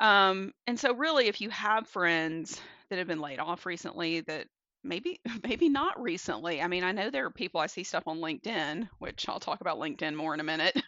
Um, 0.00 0.52
and 0.66 0.78
so 0.78 0.94
really 0.94 1.26
if 1.26 1.40
you 1.40 1.50
have 1.50 1.86
friends 1.88 2.60
that 2.88 2.98
have 2.98 3.06
been 3.06 3.20
laid 3.20 3.38
off 3.38 3.66
recently 3.66 4.20
that 4.22 4.46
maybe 4.84 5.20
maybe 5.42 5.68
not 5.68 6.00
recently. 6.00 6.60
I 6.62 6.68
mean, 6.68 6.84
I 6.84 6.92
know 6.92 7.10
there 7.10 7.26
are 7.26 7.30
people 7.30 7.60
I 7.60 7.66
see 7.66 7.84
stuff 7.84 8.04
on 8.06 8.18
LinkedIn, 8.18 8.88
which 8.98 9.28
I'll 9.28 9.40
talk 9.40 9.60
about 9.60 9.78
LinkedIn 9.78 10.14
more 10.14 10.34
in 10.34 10.40
a 10.40 10.44
minute. 10.44 10.80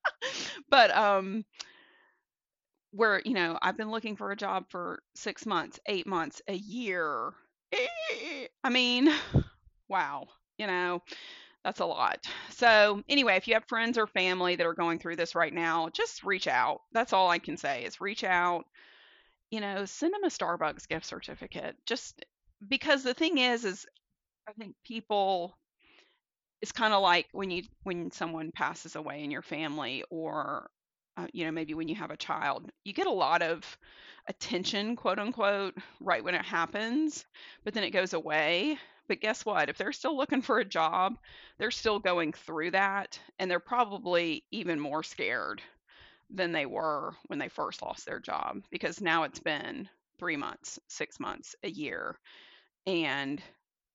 but 0.70 0.90
um 0.96 1.44
where, 2.90 3.20
you 3.24 3.34
know, 3.34 3.58
I've 3.60 3.76
been 3.76 3.90
looking 3.90 4.16
for 4.16 4.30
a 4.30 4.36
job 4.36 4.64
for 4.70 5.00
6 5.14 5.46
months, 5.46 5.78
8 5.86 6.06
months, 6.06 6.40
a 6.48 6.54
year. 6.54 7.32
I 8.64 8.70
mean, 8.70 9.12
wow, 9.88 10.26
you 10.58 10.66
know, 10.66 11.02
that's 11.64 11.80
a 11.80 11.86
lot. 11.86 12.26
So, 12.50 13.02
anyway, 13.08 13.36
if 13.36 13.48
you 13.48 13.54
have 13.54 13.66
friends 13.68 13.98
or 13.98 14.06
family 14.06 14.56
that 14.56 14.66
are 14.66 14.74
going 14.74 14.98
through 14.98 15.16
this 15.16 15.34
right 15.34 15.52
now, 15.54 15.88
just 15.90 16.24
reach 16.24 16.48
out. 16.48 16.82
That's 16.92 17.12
all 17.12 17.30
I 17.30 17.38
can 17.38 17.56
say 17.56 17.84
is 17.84 18.00
reach 18.00 18.24
out. 18.24 18.64
You 19.50 19.60
know, 19.60 19.84
send 19.86 20.14
them 20.14 20.24
a 20.24 20.28
Starbucks 20.28 20.88
gift 20.88 21.06
certificate. 21.06 21.76
Just 21.86 22.24
because 22.66 23.02
the 23.02 23.14
thing 23.14 23.38
is 23.38 23.64
is 23.64 23.86
I 24.48 24.52
think 24.52 24.76
people 24.84 25.56
it's 26.60 26.72
kind 26.72 26.92
of 26.92 27.02
like 27.02 27.26
when 27.32 27.50
you 27.50 27.62
when 27.84 28.10
someone 28.10 28.50
passes 28.52 28.96
away 28.96 29.22
in 29.22 29.30
your 29.30 29.42
family 29.42 30.04
or 30.10 30.70
uh, 31.16 31.26
you 31.32 31.44
know 31.44 31.52
maybe 31.52 31.74
when 31.74 31.88
you 31.88 31.94
have 31.94 32.10
a 32.10 32.16
child 32.16 32.70
you 32.84 32.92
get 32.92 33.06
a 33.06 33.10
lot 33.12 33.42
of 33.42 33.64
attention 34.28 34.96
quote 34.96 35.18
unquote 35.18 35.74
right 36.00 36.24
when 36.24 36.34
it 36.34 36.44
happens 36.44 37.24
but 37.64 37.74
then 37.74 37.84
it 37.84 37.90
goes 37.90 38.12
away 38.12 38.78
but 39.08 39.20
guess 39.22 39.42
what? 39.42 39.70
If 39.70 39.78
they're 39.78 39.92
still 39.94 40.18
looking 40.18 40.42
for 40.42 40.58
a 40.58 40.66
job, 40.66 41.16
they're 41.56 41.70
still 41.70 41.98
going 41.98 42.34
through 42.34 42.72
that 42.72 43.18
and 43.38 43.50
they're 43.50 43.58
probably 43.58 44.44
even 44.50 44.78
more 44.78 45.02
scared 45.02 45.62
than 46.30 46.52
they 46.52 46.66
were 46.66 47.14
when 47.26 47.38
they 47.38 47.48
first 47.48 47.82
lost 47.82 48.06
their 48.06 48.20
job 48.20 48.62
because 48.70 49.00
now 49.00 49.24
it's 49.24 49.40
been 49.40 49.88
three 50.18 50.36
months, 50.36 50.78
six 50.88 51.20
months, 51.20 51.56
a 51.62 51.70
year. 51.70 52.18
And 52.88 53.42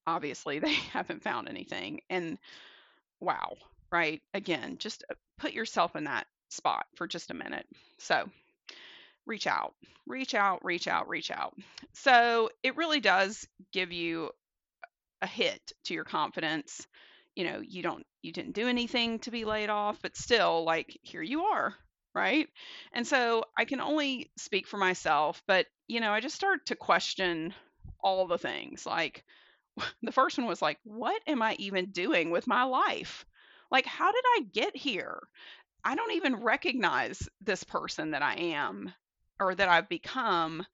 obviously 0.06 0.60
they 0.60 0.74
haven't 0.74 1.24
found 1.24 1.50
anything. 1.50 2.02
And 2.10 2.38
wow, 3.20 3.56
right? 3.92 4.22
Again, 4.34 4.78
just 4.78 5.04
uh, 5.10 5.16
put 5.40 5.54
yourself 5.54 5.96
in 5.96 6.06
that 6.06 6.28
spot 6.50 6.86
for 6.96 7.08
just 7.08 7.32
a 7.32 7.36
minute. 7.36 7.66
So 7.98 8.30
reach 9.26 9.48
out, 9.48 9.74
reach 10.06 10.36
out, 10.36 10.64
reach 10.64 10.88
out, 10.88 11.10
reach 11.10 11.32
out. 11.32 11.56
So 11.94 12.50
it 12.62 12.78
really 12.78 13.00
does 13.00 13.48
give 13.72 13.92
you 13.92 14.30
a 15.22 15.28
hit 15.28 15.72
to 15.86 15.94
your 15.94 16.04
confidence. 16.04 16.86
You 17.36 17.46
know, 17.46 17.62
you 17.62 17.82
don't 17.82 18.06
you 18.22 18.32
didn't 18.32 18.54
do 18.54 18.68
anything 18.68 19.20
to 19.20 19.32
be 19.32 19.46
laid 19.46 19.70
off, 19.70 19.98
but 20.02 20.16
still 20.16 20.64
like 20.66 21.00
here 21.02 21.24
you 21.24 21.46
are, 21.46 21.74
right? 22.14 22.48
And 22.92 23.08
so 23.08 23.46
I 23.58 23.66
can 23.66 23.82
only 23.82 24.32
speak 24.38 24.68
for 24.68 24.78
myself, 24.78 25.42
but 25.48 25.66
you 25.88 26.00
know, 26.00 26.12
I 26.12 26.20
just 26.20 26.36
start 26.36 26.68
to 26.68 26.76
question 26.76 27.54
all 28.04 28.28
the 28.28 28.38
things. 28.38 28.86
Like 28.86 29.24
the 30.04 30.12
first 30.12 30.38
one 30.38 30.48
was 30.48 30.62
like, 30.62 30.80
what 30.84 31.22
am 31.28 31.42
I 31.42 31.56
even 31.60 31.92
doing 31.92 32.32
with 32.32 32.48
my 32.48 32.64
life? 32.64 33.26
Like 33.72 33.86
how 33.86 34.12
did 34.12 34.24
I 34.26 34.42
get 34.54 34.76
here? 34.76 35.20
I 35.84 35.96
don't 35.96 36.14
even 36.14 36.38
recognize 36.38 37.28
this 37.42 37.64
person 37.64 38.12
that 38.12 38.22
I 38.22 38.36
am 38.36 38.94
or 39.40 39.56
that 39.56 39.70
I've 39.70 39.90
become 39.90 40.66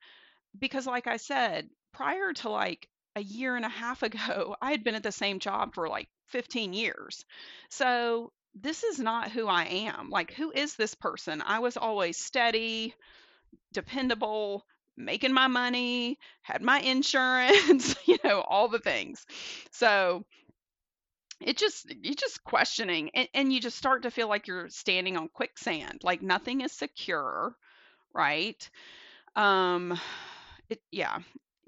because 0.58 0.86
like 0.88 1.08
I 1.08 1.18
said, 1.18 1.70
prior 1.94 2.34
to 2.34 2.50
like 2.50 2.88
a 3.16 3.22
year 3.22 3.56
and 3.56 3.66
a 3.66 3.70
half 3.70 4.04
ago, 4.04 4.56
I 4.62 4.72
had 4.72 4.84
been 4.84 4.96
at 4.96 5.04
the 5.04 5.12
same 5.12 5.40
job 5.40 5.74
for 5.76 5.88
like 5.88 6.10
15 6.28 6.74
years. 6.74 7.26
So 7.70 8.32
this 8.56 8.84
is 8.84 9.00
not 9.00 9.32
who 9.32 9.48
I 9.48 9.66
am. 9.66 10.10
Like, 10.10 10.34
who 10.34 10.52
is 10.52 10.76
this 10.76 10.96
person? 10.96 11.42
I 11.46 11.60
was 11.60 11.78
always 11.78 12.18
steady, 12.18 12.96
dependable, 13.74 14.66
making 15.00 15.34
my 15.34 15.48
money, 15.48 16.18
had 16.42 16.62
my 16.62 16.80
insurance, 16.82 17.96
you 18.06 18.18
know, 18.24 18.42
all 18.42 18.68
the 18.68 18.80
things. 18.80 19.26
So 19.72 20.26
it 21.42 21.58
just 21.58 21.86
you're 22.04 22.16
just 22.16 22.44
questioning 22.44 23.10
and, 23.14 23.30
and 23.34 23.54
you 23.54 23.62
just 23.62 23.78
start 23.78 24.04
to 24.04 24.12
feel 24.12 24.28
like 24.28 24.48
you're 24.48 24.70
standing 24.70 25.16
on 25.16 25.30
quicksand 25.30 26.02
like 26.04 26.22
nothing 26.22 26.60
is 26.60 26.74
secure 26.74 27.56
right 28.14 28.70
um 29.38 29.98
it 30.70 30.82
yeah 30.92 31.20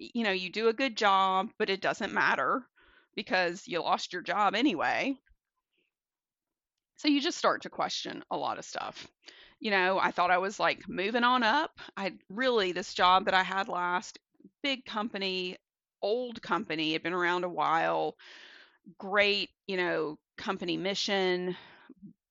you 0.02 0.24
know, 0.24 0.32
you 0.32 0.50
do 0.50 0.68
a 0.68 0.74
good 0.74 0.98
job, 0.98 1.50
but 1.60 1.70
it 1.70 1.82
doesn't 1.82 2.14
matter 2.14 2.64
because 3.16 3.68
you 3.68 3.82
lost 3.82 4.14
your 4.14 4.22
job 4.22 4.56
anyway. 4.56 5.16
So 6.98 7.08
you 7.08 7.22
just 7.22 7.38
start 7.38 7.64
to 7.64 7.70
question 7.70 8.24
a 8.32 8.38
lot 8.38 8.58
of 8.58 8.66
stuff. 8.66 9.08
You 9.62 9.70
know, 9.72 10.00
I 10.00 10.10
thought 10.10 10.32
I 10.32 10.40
was 10.40 10.60
like 10.60 10.90
moving 10.90 11.24
on 11.24 11.44
up. 11.44 11.80
I 11.96 12.14
really, 12.30 12.72
this 12.72 12.96
job 12.96 13.26
that 13.26 13.36
I 13.36 13.44
had 13.44 13.70
last, 13.70 14.18
big 14.64 14.84
company, 14.86 15.58
old 16.02 16.42
company, 16.42 16.94
had 16.94 17.04
been 17.04 17.14
around 17.14 17.44
a 17.44 17.50
while, 17.50 18.16
great, 18.98 19.52
you 19.68 19.78
know, 19.78 20.18
company 20.36 20.78
mission, 20.78 21.56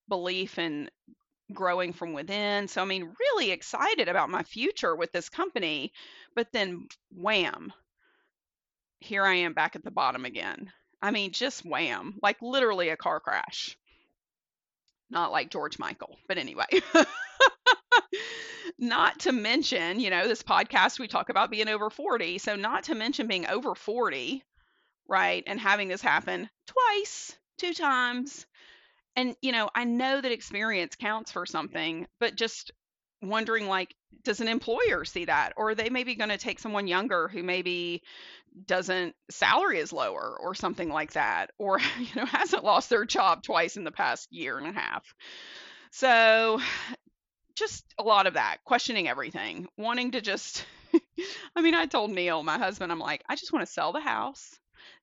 belief 0.09 0.59
in 0.59 0.91
growing 1.53 1.93
from 1.93 2.15
within. 2.15 2.67
So, 2.67 2.83
I 2.83 2.85
mean, 2.85 3.15
really 3.21 3.53
excited 3.53 4.09
about 4.09 4.29
my 4.29 4.43
future 4.43 4.97
with 4.97 5.13
this 5.13 5.29
company. 5.29 5.93
But 6.35 6.49
then, 6.53 6.89
wham, 7.13 7.73
here 8.99 9.25
I 9.25 9.35
am 9.35 9.53
back 9.53 9.77
at 9.77 9.85
the 9.85 9.93
bottom 9.93 10.25
again. 10.25 10.73
I 11.01 11.13
mean, 11.13 11.31
just 11.31 11.65
wham, 11.65 12.19
like 12.23 12.43
literally 12.43 12.89
a 12.89 12.97
car 12.97 13.21
crash. 13.21 13.77
Not 15.11 15.33
like 15.33 15.51
George 15.51 15.79
Michael, 15.79 16.17
but 16.29 16.39
anyway. 16.39 16.67
not 18.79 19.21
to 19.21 19.33
mention, 19.33 20.01
you 20.01 20.11
know, 20.11 20.27
this 20.27 20.43
podcast 20.43 20.99
we 20.99 21.09
talk 21.09 21.29
about 21.29 21.51
being 21.51 21.69
over 21.69 21.91
40. 21.91 22.39
So, 22.39 22.57
not 22.57 22.85
to 22.85 22.95
mention 22.95 23.27
being 23.27 23.47
over 23.47 23.75
40, 23.75 24.43
right? 25.09 25.43
And 25.47 25.61
having 25.61 25.89
this 25.89 26.03
happen 26.03 26.49
twice, 26.67 27.37
two 27.59 27.75
times 27.75 28.47
and 29.17 29.37
you 29.43 29.53
know 29.53 29.69
i 29.75 29.85
know 29.85 30.21
that 30.21 30.33
experience 30.33 30.97
counts 30.97 31.33
for 31.33 31.47
something 31.47 32.07
but 32.21 32.35
just 32.35 32.71
wondering 33.23 33.67
like 33.67 33.95
does 34.23 34.41
an 34.41 34.49
employer 34.49 35.05
see 35.05 35.27
that? 35.27 35.53
Or 35.57 35.75
they 35.75 35.91
maybe 35.91 36.15
going 36.15 36.31
to 36.31 36.39
take 36.39 36.59
someone 36.59 36.87
younger 36.87 37.29
who 37.29 37.43
maybe 37.43 38.03
doesn't 38.67 39.15
salary 39.31 39.79
is 39.79 39.93
lower 39.93 40.37
or 40.41 40.55
something 40.55 40.89
like 40.89 41.13
that 41.13 41.53
or 41.59 41.79
you 41.99 42.09
know 42.17 42.27
hasn't 42.27 42.65
lost 42.65 42.91
their 42.91 43.05
job 43.05 43.43
twice 43.43 43.77
in 43.77 43.85
the 43.85 43.93
past 43.93 44.29
year 44.33 44.59
and 44.59 44.67
a 44.67 44.73
half. 44.73 45.05
So 45.93 46.61
just 47.55 47.85
a 47.99 48.03
lot 48.03 48.27
of 48.27 48.35
that 48.35 48.59
questioning 48.65 49.09
everything 49.09 49.67
wanting 49.77 50.13
to 50.13 50.21
just 50.21 50.65
i 51.57 51.61
mean 51.61 51.75
i 51.75 51.85
told 51.85 52.11
neil 52.11 52.43
my 52.43 52.57
husband 52.57 52.91
i'm 52.91 52.99
like 52.99 53.23
i 53.29 53.37
just 53.37 53.53
want 53.53 53.67
to 53.67 53.71
sell 53.71 53.93
the 53.93 54.01
house 54.01 54.59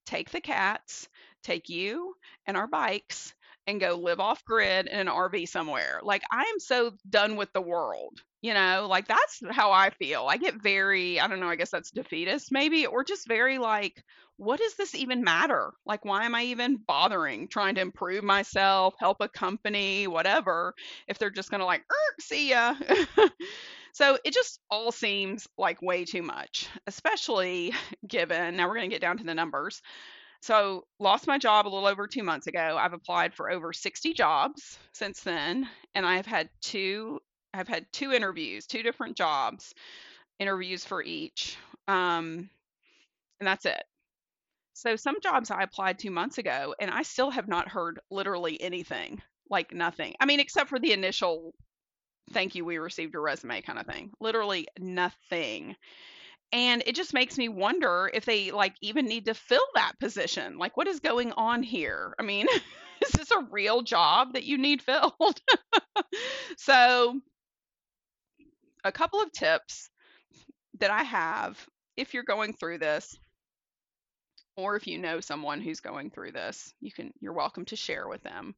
take 0.08 0.32
the 0.32 0.42
cats 0.42 1.08
take 1.44 1.70
you 1.70 2.16
and 2.48 2.58
our 2.58 2.66
bikes 2.66 3.36
and 3.68 3.82
go 3.82 3.96
live 3.96 4.22
off 4.22 4.44
grid 4.46 4.88
in 4.88 5.00
an 5.00 5.08
RV 5.08 5.48
somewhere. 5.50 6.00
Like 6.02 6.24
I 6.32 6.44
am 6.44 6.60
so 6.60 6.94
done 7.10 7.36
with 7.36 7.52
the 7.54 7.62
world. 7.62 8.20
You 8.42 8.54
know, 8.54 8.88
like 8.90 9.08
that's 9.08 9.42
how 9.52 9.72
I 9.72 9.90
feel. 9.90 10.26
I 10.28 10.38
get 10.38 10.62
very, 10.62 11.20
I 11.20 11.28
don't 11.28 11.40
know, 11.40 11.50
I 11.50 11.56
guess 11.56 11.72
that's 11.72 11.92
defeatist 11.92 12.52
maybe, 12.52 12.86
or 12.86 13.04
just 13.04 13.28
very 13.28 13.58
like, 13.58 14.04
what 14.38 14.60
does 14.60 14.76
this 14.76 14.94
even 14.94 15.24
matter? 15.24 15.74
Like, 15.86 16.06
why 16.06 16.26
am 16.26 16.36
I 16.36 16.44
even 16.44 16.78
bothering 16.88 17.48
trying 17.48 17.76
to 17.76 17.82
improve 17.82 18.24
myself, 18.24 18.94
help 19.00 19.18
a 19.20 19.28
company, 19.28 20.08
whatever, 20.08 20.76
if 21.08 21.18
they're 21.18 21.32
just 21.32 21.50
going 21.50 21.60
to 21.60 21.66
like, 21.66 21.84
see 22.20 22.52
ya? 22.52 22.76
so 23.94 24.20
it 24.24 24.34
just 24.34 24.60
all 24.70 24.92
seems 24.92 25.48
like 25.58 25.82
way 25.82 26.06
too 26.06 26.22
much, 26.22 26.70
especially 26.86 27.74
given, 28.08 28.56
now 28.56 28.68
we're 28.68 28.76
going 28.76 28.90
to 28.90 28.96
get 28.96 29.02
down 29.02 29.18
to 29.18 29.24
the 29.24 29.34
numbers 29.34 29.82
so, 30.42 30.86
lost 31.00 31.28
my 31.28 31.38
job 31.38 31.68
a 31.68 31.70
little 31.70 31.88
over 31.88 32.08
two 32.08 32.24
months 32.24 32.48
ago. 32.48 32.78
I've 32.80 32.94
applied 32.94 33.34
for 33.34 33.50
over 33.50 33.74
60 33.74 34.14
jobs 34.14 34.78
since 34.94 35.22
then, 35.22 35.68
and 35.96 36.06
I've 36.06 36.26
had 36.26 36.50
two. 36.62 37.20
I've 37.54 37.68
had 37.68 37.86
two 37.92 38.12
interviews, 38.12 38.68
two 38.68 38.84
different 38.84 39.18
jobs, 39.18 39.74
interviews 40.40 40.86
for 40.86 41.02
each, 41.02 41.58
um, 41.88 42.50
and 43.40 43.48
that's 43.48 43.66
it. 43.66 43.84
So, 44.74 44.96
some 44.96 45.22
jobs 45.22 45.50
I 45.52 45.64
applied 45.64 46.00
two 46.00 46.12
months 46.12 46.38
ago, 46.38 46.76
and 46.80 46.92
I 46.92 47.04
still 47.04 47.32
have 47.32 47.48
not 47.48 47.68
heard 47.68 48.00
literally 48.12 48.62
anything, 48.62 49.22
like 49.50 49.74
nothing. 49.74 50.16
I 50.20 50.26
mean, 50.26 50.40
except 50.40 50.70
for 50.70 50.80
the 50.80 50.94
initial 50.94 51.54
thank 52.34 52.56
you, 52.56 52.66
we 52.66 52.78
received 52.78 53.14
your 53.14 53.22
resume 53.22 53.62
kind 53.62 53.80
of 53.80 53.86
thing. 53.86 54.12
Literally 54.20 54.68
nothing 54.80 55.76
and 56.52 56.84
it 56.86 56.96
just 56.96 57.14
makes 57.14 57.38
me 57.38 57.50
wonder 57.50 58.10
if 58.14 58.26
they 58.26 58.52
like 58.52 58.76
even 58.82 59.06
need 59.06 59.26
to 59.26 59.34
fill 59.34 59.66
that 59.76 59.94
position 60.00 60.58
like 60.58 60.78
what 60.78 60.88
is 60.88 61.00
going 61.00 61.32
on 61.34 61.62
here 61.64 62.14
i 62.20 62.24
mean 62.24 62.48
is 63.02 63.12
this 63.12 63.32
a 63.32 63.46
real 63.52 63.82
job 63.82 64.34
that 64.34 64.44
you 64.44 64.58
need 64.58 64.82
filled? 64.82 65.42
so, 66.58 67.20
a 68.84 68.92
couple 68.92 69.22
of 69.22 69.32
tips 69.32 69.90
that 70.80 70.92
I 70.92 71.04
have 71.04 71.58
if 71.96 72.14
you're 72.14 72.24
going 72.24 72.54
through 72.54 72.78
this 72.78 73.18
or 74.56 74.76
if 74.76 74.88
you 74.88 74.98
know 74.98 75.20
someone 75.20 75.62
who's 75.62 75.80
going 75.80 76.10
through 76.10 76.32
this, 76.32 76.74
you 76.80 76.92
can 76.92 77.12
you're 77.20 77.34
welcome 77.34 77.66
to 77.66 77.76
share 77.76 78.08
with 78.08 78.24
them. 78.24 78.56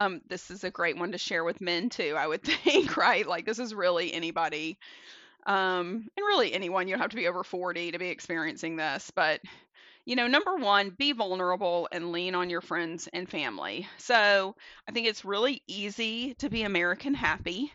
Um, 0.00 0.20
this 0.28 0.50
is 0.50 0.64
a 0.64 0.70
great 0.70 0.96
one 0.96 1.12
to 1.12 1.18
share 1.18 1.44
with 1.44 1.60
men 1.60 1.88
too, 1.88 2.14
I 2.16 2.26
would 2.26 2.42
think, 2.64 2.96
right? 2.96 3.26
Like 3.26 3.46
this 3.46 3.58
is 3.58 3.74
really 3.74 4.12
anybody, 4.12 4.78
um, 5.48 6.08
and 6.16 6.26
really 6.26 6.52
anyone. 6.52 6.86
You 6.86 6.94
don't 6.94 7.02
have 7.02 7.10
to 7.10 7.16
be 7.16 7.26
over 7.26 7.42
40 7.42 7.92
to 7.92 7.98
be 7.98 8.08
experiencing 8.08 8.76
this, 8.76 9.10
but 9.16 9.40
you 10.04 10.14
know, 10.14 10.26
number 10.26 10.56
one, 10.56 10.90
be 10.90 11.12
vulnerable 11.12 11.88
and 11.90 12.12
lean 12.12 12.34
on 12.34 12.48
your 12.48 12.60
friends 12.60 13.08
and 13.12 13.28
family. 13.28 13.88
So 13.98 14.54
I 14.86 14.92
think 14.92 15.06
it's 15.06 15.24
really 15.24 15.62
easy 15.66 16.34
to 16.34 16.48
be 16.48 16.62
American 16.62 17.14
happy 17.14 17.72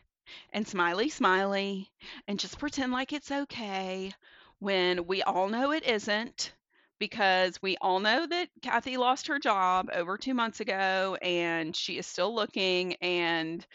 and 0.52 0.68
smiley 0.68 1.10
smiley 1.10 1.92
and 2.28 2.40
just 2.40 2.58
pretend 2.58 2.92
like 2.92 3.12
it's 3.12 3.32
okay 3.32 4.14
when 4.60 5.06
we 5.06 5.22
all 5.22 5.50
know 5.50 5.72
it 5.72 5.84
isn't 5.84 6.54
because 7.00 7.62
we 7.62 7.76
all 7.82 8.00
know 8.00 8.26
that 8.26 8.50
Kathy 8.62 8.98
lost 8.98 9.28
her 9.28 9.38
job 9.38 9.90
over 9.94 10.18
two 10.18 10.34
months 10.34 10.60
ago 10.60 11.18
and 11.22 11.76
she 11.76 11.98
is 11.98 12.08
still 12.08 12.34
looking 12.34 12.94
and 12.96 13.66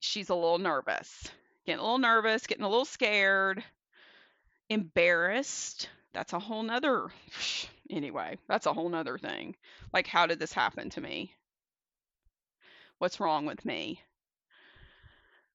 she's 0.00 0.28
a 0.28 0.34
little 0.34 0.58
nervous. 0.58 1.30
Getting 1.68 1.80
a 1.80 1.82
little 1.82 1.98
nervous, 1.98 2.46
getting 2.46 2.64
a 2.64 2.68
little 2.68 2.86
scared, 2.86 3.62
embarrassed. 4.70 5.90
That's 6.14 6.32
a 6.32 6.38
whole 6.38 6.62
nother 6.62 7.08
anyway, 7.90 8.38
that's 8.48 8.64
a 8.64 8.72
whole 8.72 8.88
nother 8.88 9.18
thing. 9.18 9.54
Like 9.92 10.06
how 10.06 10.24
did 10.24 10.38
this 10.38 10.54
happen 10.54 10.88
to 10.88 11.02
me? 11.02 11.34
What's 12.96 13.20
wrong 13.20 13.44
with 13.44 13.66
me? 13.66 14.00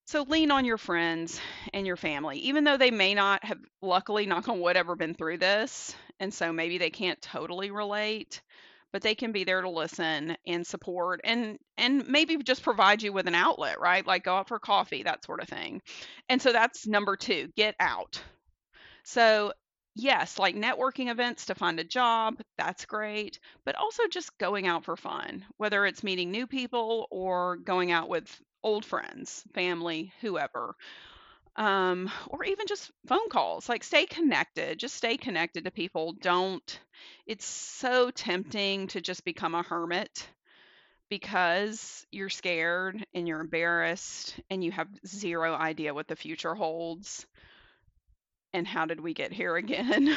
So 0.05 0.22
lean 0.22 0.51
on 0.51 0.65
your 0.65 0.77
friends 0.77 1.41
and 1.74 1.88
your 1.88 1.98
family, 1.98 2.38
even 2.41 2.63
though 2.63 2.77
they 2.77 2.91
may 2.91 3.15
not 3.15 3.43
have, 3.43 3.58
luckily, 3.82 4.27
knock 4.27 4.48
on 4.48 4.60
wood, 4.60 4.77
ever 4.77 4.96
been 4.96 5.15
through 5.15 5.39
this. 5.39 5.96
And 6.20 6.32
so 6.32 6.53
maybe 6.53 6.77
they 6.77 6.91
can't 6.91 7.20
totally 7.24 7.72
relate, 7.72 8.43
but 8.93 9.01
they 9.01 9.15
can 9.15 9.33
be 9.33 9.43
there 9.43 9.62
to 9.62 9.69
listen 9.69 10.38
and 10.47 10.65
support 10.65 11.19
and 11.25 11.57
and 11.77 12.07
maybe 12.07 12.38
just 12.38 12.63
provide 12.63 13.01
you 13.01 13.12
with 13.12 13.27
an 13.27 13.35
outlet, 13.35 13.79
right? 13.81 14.05
Like 14.05 14.23
go 14.23 14.35
out 14.35 14.47
for 14.47 14.59
coffee, 14.59 15.03
that 15.03 15.25
sort 15.25 15.41
of 15.41 15.50
thing. 15.50 15.81
And 16.29 16.41
so 16.41 16.53
that's 16.53 16.88
number 16.88 17.17
two, 17.17 17.50
get 17.57 17.75
out. 17.79 18.21
So 19.03 19.51
yes, 19.95 20.39
like 20.39 20.55
networking 20.55 21.12
events 21.12 21.47
to 21.47 21.55
find 21.55 21.79
a 21.79 21.83
job, 21.83 22.39
that's 22.57 22.85
great, 22.85 23.39
but 23.65 23.75
also 23.75 24.03
just 24.07 24.38
going 24.38 24.67
out 24.67 24.85
for 24.85 24.95
fun, 24.95 25.43
whether 25.57 25.85
it's 25.85 26.03
meeting 26.03 26.31
new 26.31 26.47
people 26.47 27.07
or 27.12 27.57
going 27.57 27.91
out 27.91 28.09
with 28.09 28.41
old 28.63 28.85
friends, 28.85 29.43
family, 29.53 30.13
whoever. 30.21 30.75
Um, 31.55 32.10
or 32.29 32.43
even 32.43 32.65
just 32.67 32.91
phone 33.07 33.29
calls. 33.29 33.69
Like 33.69 33.83
stay 33.83 34.05
connected. 34.05 34.79
Just 34.79 34.95
stay 34.95 35.17
connected 35.17 35.65
to 35.65 35.72
people. 35.72 36.13
Don't 36.13 36.79
it's 37.25 37.45
so 37.45 38.12
tempting 38.12 38.88
to 38.88 39.01
just 39.01 39.24
become 39.24 39.55
a 39.55 39.63
hermit 39.63 40.27
because 41.10 42.05
you're 42.12 42.29
scared 42.29 43.05
and 43.13 43.27
you're 43.27 43.39
embarrassed 43.39 44.36
and 44.50 44.63
you 44.63 44.72
have 44.72 44.88
zero 45.05 45.53
idea 45.53 45.93
what 45.93 46.07
the 46.07 46.15
future 46.15 46.55
holds. 46.55 47.25
And 48.53 48.67
how 48.67 48.86
did 48.86 49.00
we 49.00 49.13
get 49.13 49.31
here 49.31 49.55
again? 49.55 50.15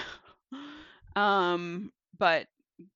um, 1.16 1.92
but 2.18 2.46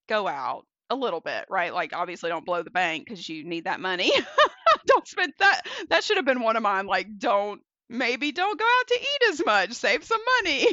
go 0.09 0.27
out 0.27 0.67
a 0.91 0.95
little 0.95 1.21
bit, 1.21 1.47
right? 1.49 1.73
Like 1.73 1.93
obviously 1.95 2.31
don't 2.31 2.45
blow 2.45 2.63
the 2.63 2.71
bank 2.71 3.07
because 3.07 3.29
you 3.29 3.45
need 3.45 3.65
that 3.65 3.81
money. 3.81 4.13
don't 4.87 5.07
spend 5.07 5.33
that. 5.39 5.63
That 5.89 6.05
should 6.05 6.17
have 6.17 6.27
been 6.27 6.41
one 6.41 6.57
of 6.57 6.63
mine. 6.63 6.87
Like, 6.87 7.19
don't 7.19 7.63
maybe 7.91 8.31
don't 8.31 8.59
go 8.59 8.65
out 8.65 8.87
to 8.87 8.95
eat 8.95 9.31
as 9.31 9.43
much. 9.45 9.73
Save 9.73 10.05
some 10.05 10.21
money. 10.39 10.67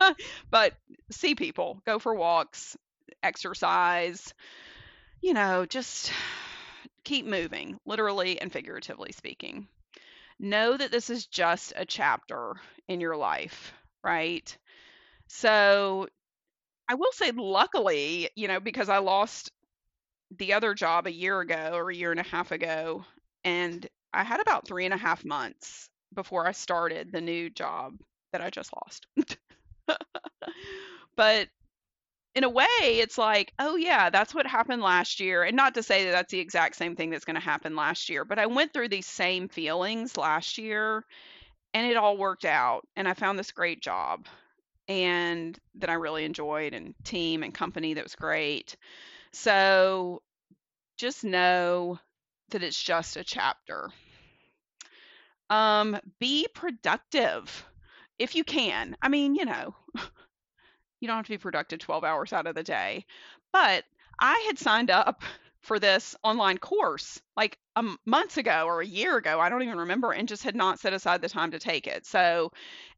but 0.50 0.74
see 1.10 1.34
people, 1.34 1.80
go 1.86 1.98
for 1.98 2.14
walks, 2.14 2.76
exercise. 3.22 4.34
You 5.22 5.32
know, 5.32 5.64
just 5.64 6.12
keep 7.04 7.24
moving, 7.24 7.78
literally 7.86 8.40
and 8.40 8.52
figuratively 8.52 9.12
speaking. 9.12 9.68
Know 10.40 10.76
that 10.76 10.90
this 10.90 11.08
is 11.08 11.26
just 11.26 11.72
a 11.76 11.86
chapter 11.86 12.54
in 12.88 13.00
your 13.00 13.16
life, 13.16 13.72
right? 14.02 14.56
So 15.28 16.08
I 16.88 16.94
will 16.96 17.12
say, 17.12 17.30
luckily, 17.30 18.28
you 18.34 18.48
know, 18.48 18.58
because 18.58 18.88
I 18.88 18.98
lost 18.98 19.52
the 20.36 20.54
other 20.54 20.74
job 20.74 21.06
a 21.06 21.12
year 21.12 21.40
ago 21.40 21.70
or 21.74 21.90
a 21.90 21.94
year 21.94 22.10
and 22.10 22.20
a 22.20 22.24
half 22.24 22.50
ago, 22.50 23.04
and 23.44 23.86
I 24.12 24.24
had 24.24 24.40
about 24.40 24.66
three 24.66 24.84
and 24.84 24.92
a 24.92 24.98
half 24.98 25.24
months 25.24 25.88
before 26.14 26.46
I 26.46 26.52
started 26.52 27.12
the 27.12 27.20
new 27.20 27.50
job 27.50 27.94
that 28.32 28.40
I 28.40 28.50
just 28.50 28.70
lost. 28.74 29.06
but 31.16 31.48
in 32.34 32.44
a 32.44 32.48
way, 32.48 32.66
it's 32.80 33.16
like, 33.16 33.52
oh, 33.58 33.76
yeah, 33.76 34.10
that's 34.10 34.34
what 34.34 34.46
happened 34.46 34.82
last 34.82 35.20
year. 35.20 35.44
And 35.44 35.56
not 35.56 35.74
to 35.74 35.82
say 35.82 36.04
that 36.04 36.10
that's 36.10 36.32
the 36.32 36.40
exact 36.40 36.76
same 36.76 36.96
thing 36.96 37.10
that's 37.10 37.24
going 37.24 37.36
to 37.36 37.40
happen 37.40 37.76
last 37.76 38.08
year, 38.08 38.24
but 38.24 38.38
I 38.38 38.46
went 38.46 38.72
through 38.72 38.88
these 38.88 39.06
same 39.06 39.48
feelings 39.48 40.16
last 40.16 40.58
year 40.58 41.04
and 41.72 41.86
it 41.86 41.96
all 41.96 42.16
worked 42.16 42.44
out. 42.44 42.86
And 42.96 43.06
I 43.08 43.14
found 43.14 43.38
this 43.38 43.52
great 43.52 43.82
job 43.82 44.26
and 44.88 45.58
that 45.76 45.90
I 45.90 45.94
really 45.94 46.24
enjoyed, 46.24 46.74
and 46.74 46.94
team 47.04 47.42
and 47.42 47.54
company 47.54 47.94
that 47.94 48.04
was 48.04 48.14
great. 48.14 48.76
So 49.32 50.22
just 50.98 51.24
know 51.24 51.98
that 52.50 52.62
it's 52.62 52.80
just 52.80 53.16
a 53.16 53.24
chapter. 53.24 53.90
Um, 55.50 55.98
be 56.18 56.46
productive 56.54 57.66
if 58.18 58.34
you 58.34 58.44
can. 58.44 58.96
I 59.02 59.08
mean, 59.08 59.34
you 59.34 59.44
know, 59.44 59.74
you 61.00 61.08
don't 61.08 61.16
have 61.16 61.26
to 61.26 61.32
be 61.32 61.38
productive 61.38 61.80
12 61.80 62.04
hours 62.04 62.32
out 62.32 62.46
of 62.46 62.54
the 62.54 62.62
day. 62.62 63.04
But 63.52 63.84
I 64.18 64.44
had 64.46 64.58
signed 64.58 64.90
up 64.90 65.22
for 65.64 65.78
this 65.78 66.14
online 66.22 66.58
course 66.58 67.20
like 67.38 67.58
um, 67.74 67.98
months 68.04 68.36
ago 68.36 68.64
or 68.66 68.80
a 68.82 68.86
year 68.86 69.16
ago. 69.16 69.40
I 69.40 69.48
don't 69.48 69.62
even 69.62 69.78
remember, 69.78 70.12
and 70.12 70.28
just 70.28 70.42
had 70.42 70.54
not 70.54 70.78
set 70.78 70.92
aside 70.92 71.22
the 71.22 71.28
time 71.28 71.50
to 71.52 71.58
take 71.58 71.86
it. 71.86 72.06
So, 72.06 72.52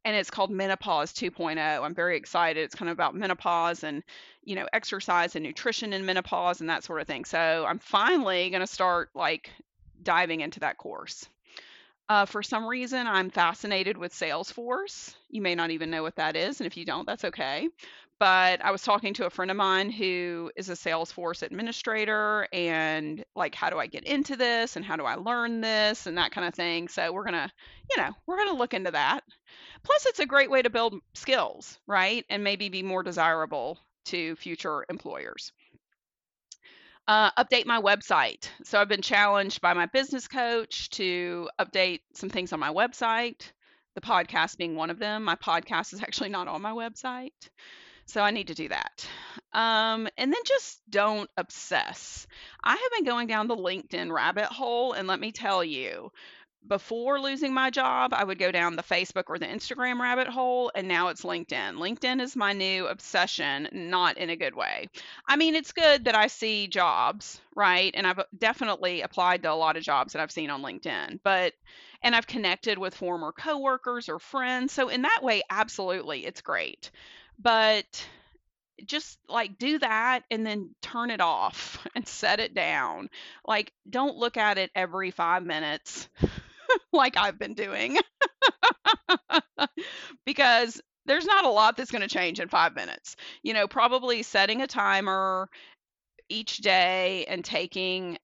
and 0.05 0.17
it's 0.17 0.31
called 0.31 0.51
Menopause 0.51 1.13
2.0. 1.13 1.59
I'm 1.59 1.95
very 1.95 2.17
excited. 2.17 2.63
It's 2.63 2.75
kind 2.75 2.89
of 2.89 2.95
about 2.95 3.15
menopause 3.15 3.85
and, 3.85 4.03
you 4.43 4.57
know, 4.57 4.67
exercise 4.73 5.37
and 5.37 5.45
nutrition 5.45 5.93
in 5.93 6.05
menopause 6.05 6.61
and 6.61 6.69
that 6.69 6.85
sort 6.85 7.01
of 7.01 7.07
thing. 7.07 7.25
So 7.25 7.65
I'm 7.67 7.79
finally 7.79 8.51
going 8.51 8.61
to 8.61 8.67
start 8.67 9.11
like 9.15 9.51
diving 10.03 10.41
into 10.41 10.61
that 10.61 10.77
course. 10.77 11.29
Uh, 12.09 12.25
for 12.25 12.43
some 12.43 12.67
reason, 12.67 13.07
I'm 13.07 13.31
fascinated 13.31 13.97
with 13.97 14.15
Salesforce. 14.15 15.15
You 15.29 15.43
may 15.43 15.55
not 15.55 15.71
even 15.71 15.91
know 15.91 16.03
what 16.03 16.17
that 16.17 16.37
is, 16.37 16.61
and 16.61 16.67
if 16.67 16.77
you 16.77 16.85
don't, 16.85 17.07
that's 17.07 17.25
okay 17.25 17.69
but 18.19 18.65
I 18.65 18.71
was 18.71 18.83
talking 18.83 19.13
to 19.15 19.27
a 19.27 19.31
friend 19.31 19.51
of 19.51 19.57
mine 19.57 19.91
who 19.91 20.51
is 20.57 20.69
a 20.69 20.73
Salesforce 20.73 21.43
administrator 21.43 22.49
and 22.53 23.25
like 23.35 23.55
how 23.55 23.69
do 23.69 23.79
I 23.79 23.87
get 23.87 24.05
into 24.05 24.37
this 24.37 24.77
and 24.77 24.85
how 24.85 24.97
do 24.97 25.05
I 25.05 25.17
learn 25.17 25.61
this 25.61 26.07
and 26.07 26.17
that 26.17 26.33
kind 26.33 26.47
of 26.47 26.55
thing. 26.55 26.89
So 26.89 27.13
we're 27.13 27.25
to, 27.27 27.51
you 27.91 28.03
know, 28.03 28.13
we're 28.27 28.43
to 28.47 28.53
look 28.53 28.75
into 28.75 28.91
that. 28.93 29.23
Plus 29.83 30.07
it's 30.07 30.21
a 30.21 30.27
great 30.27 30.51
way 30.51 30.63
to 30.63 30.71
build 30.71 30.95
skills, 31.15 31.79
right? 31.87 32.25
And 32.31 32.43
maybe 32.43 32.69
be 32.69 32.83
more 32.83 33.03
desirable 33.03 33.79
to 34.07 34.37
future 34.37 34.87
employers. 34.89 35.53
Uh, 37.09 37.31
update 37.33 37.67
my 37.67 37.81
website. 37.81 38.49
So 38.65 38.81
I've 38.81 38.89
been 38.89 39.03
challenged 39.03 39.61
by 39.61 39.75
my 39.75 39.87
business 39.87 40.27
coach 40.27 40.91
to 40.91 41.49
update 41.61 42.01
some 42.15 42.31
things 42.31 42.53
on 42.53 42.59
my 42.59 42.73
website, 42.73 43.53
the 43.95 44.01
podcast 44.01 44.57
being 44.57 44.75
one 44.75 44.91
of 44.91 44.99
them. 44.99 45.23
My 45.23 45.37
podcast 45.37 45.93
is 45.93 46.03
actually 46.03 46.31
not 46.31 46.49
on 46.49 46.63
my 46.63 46.73
website. 46.73 47.31
So 48.07 48.21
I 48.21 48.31
need 48.31 48.49
to 48.49 48.55
do 48.55 48.69
that. 48.69 49.09
Um, 49.53 50.09
and 50.17 50.33
then 50.33 50.41
just 50.45 50.81
don't 50.89 51.31
obsess. 51.37 52.27
I 52.63 52.71
have 52.71 52.93
been 52.97 53.05
going 53.05 53.27
down 53.27 53.49
the 53.49 53.57
LinkedIn 53.57 54.13
rabbit 54.13 54.47
hole, 54.47 54.93
and 54.93 55.09
let 55.09 55.21
me 55.21 55.33
tell 55.33 55.65
you, 55.65 56.11
before 56.69 57.21
losing 57.21 57.55
my 57.55 57.71
job, 57.71 58.13
I 58.15 58.25
would 58.25 58.39
go 58.39 58.51
down 58.51 58.77
the 58.77 58.83
Facebook 58.83 59.25
or 59.29 59.39
the 59.39 59.47
Instagram 59.47 60.01
rabbit 60.01 60.29
hole, 60.29 60.71
and 60.75 60.89
now 60.89 61.09
it's 61.09 61.23
LinkedIn. 61.23 61.75
LinkedIn 61.75 62.21
is 62.21 62.37
my 62.37 62.53
new 62.53 62.87
obsession, 62.87 63.69
not 63.73 64.19
in 64.19 64.31
a 64.31 64.37
good 64.37 64.55
way. 64.55 64.89
I 65.29 65.37
mean, 65.37 65.55
it's 65.55 65.73
good 65.73 66.05
that 66.05 66.17
I 66.17 66.27
see 66.27 66.69
jobs, 66.69 67.41
right? 67.55 67.93
And 67.95 68.07
I've 68.07 68.21
definitely 68.37 69.03
applied 69.03 69.43
to 69.43 69.53
a 69.53 69.55
lot 69.55 69.77
of 69.77 69.83
jobs 69.83 70.13
that 70.13 70.23
I've 70.23 70.33
seen 70.33 70.51
on 70.51 70.63
LinkedIn, 70.63 71.21
but 71.23 71.53
and 72.03 72.15
I've 72.15 72.27
connected 72.27 72.79
with 72.79 72.95
former 72.95 73.33
coworkers 73.33 74.09
or 74.09 74.19
friends. 74.19 74.73
So 74.73 74.89
in 74.89 75.03
that 75.03 75.21
way, 75.23 75.43
absolutely, 75.51 76.27
it's 76.27 76.41
great 76.43 76.91
but 77.39 78.07
just 78.85 79.19
like 79.29 79.59
do 79.59 79.79
that 79.79 80.23
and 80.31 80.47
then 80.47 80.75
turn 80.83 81.11
it 81.11 81.21
off 81.21 81.87
and 81.95 82.07
set 82.07 82.41
it 82.41 82.55
down. 82.55 83.09
Like, 83.45 83.73
don't 83.89 84.17
look 84.17 84.37
at 84.37 84.59
it 84.59 84.71
every 84.75 85.11
five 85.11 85.45
minutes 85.45 86.09
like 86.93 87.17
I've 87.17 87.39
been 87.39 87.55
doing 87.55 87.99
because 90.27 90.81
there's 91.07 91.27
not 91.27 91.45
a 91.45 91.51
lot 91.51 91.77
that's 91.77 91.91
going 91.91 92.03
to 92.03 92.09
change 92.09 92.41
in 92.41 92.49
five 92.49 92.75
minutes. 92.75 93.17
You 93.43 93.55
know, 93.55 93.69
probably 93.69 94.23
setting 94.23 94.63
a 94.63 94.67
timer 94.67 95.49
each 96.29 96.59
day 96.59 97.25
and 97.29 97.45
taking 97.45 98.19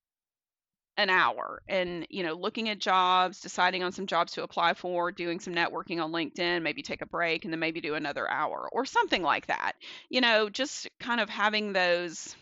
an 0.99 1.09
hour 1.09 1.63
and 1.69 2.07
you 2.11 2.23
know 2.23 2.35
looking 2.35 2.69
at 2.69 2.79
jobs 2.79 3.41
deciding 3.41 3.83
on 3.83 3.93
some 3.93 4.07
jobs 4.07 4.33
to 4.33 4.43
apply 4.43 4.75
for 4.75 5.11
doing 5.11 5.41
some 5.41 5.55
networking 5.55 6.03
on 6.03 6.13
linkedin 6.13 6.61
maybe 6.61 6.83
take 6.83 7.01
a 7.01 7.07
break 7.07 7.45
and 7.45 7.53
then 7.53 7.59
maybe 7.61 7.81
do 7.81 7.95
another 7.95 8.31
hour 8.31 8.69
or 8.73 8.85
something 8.85 9.23
like 9.23 9.47
that 9.47 9.73
you 10.11 10.21
know 10.21 10.51
just 10.51 10.87
kind 11.01 11.19
of 11.19 11.31
having 11.31 11.73
those 11.73 12.37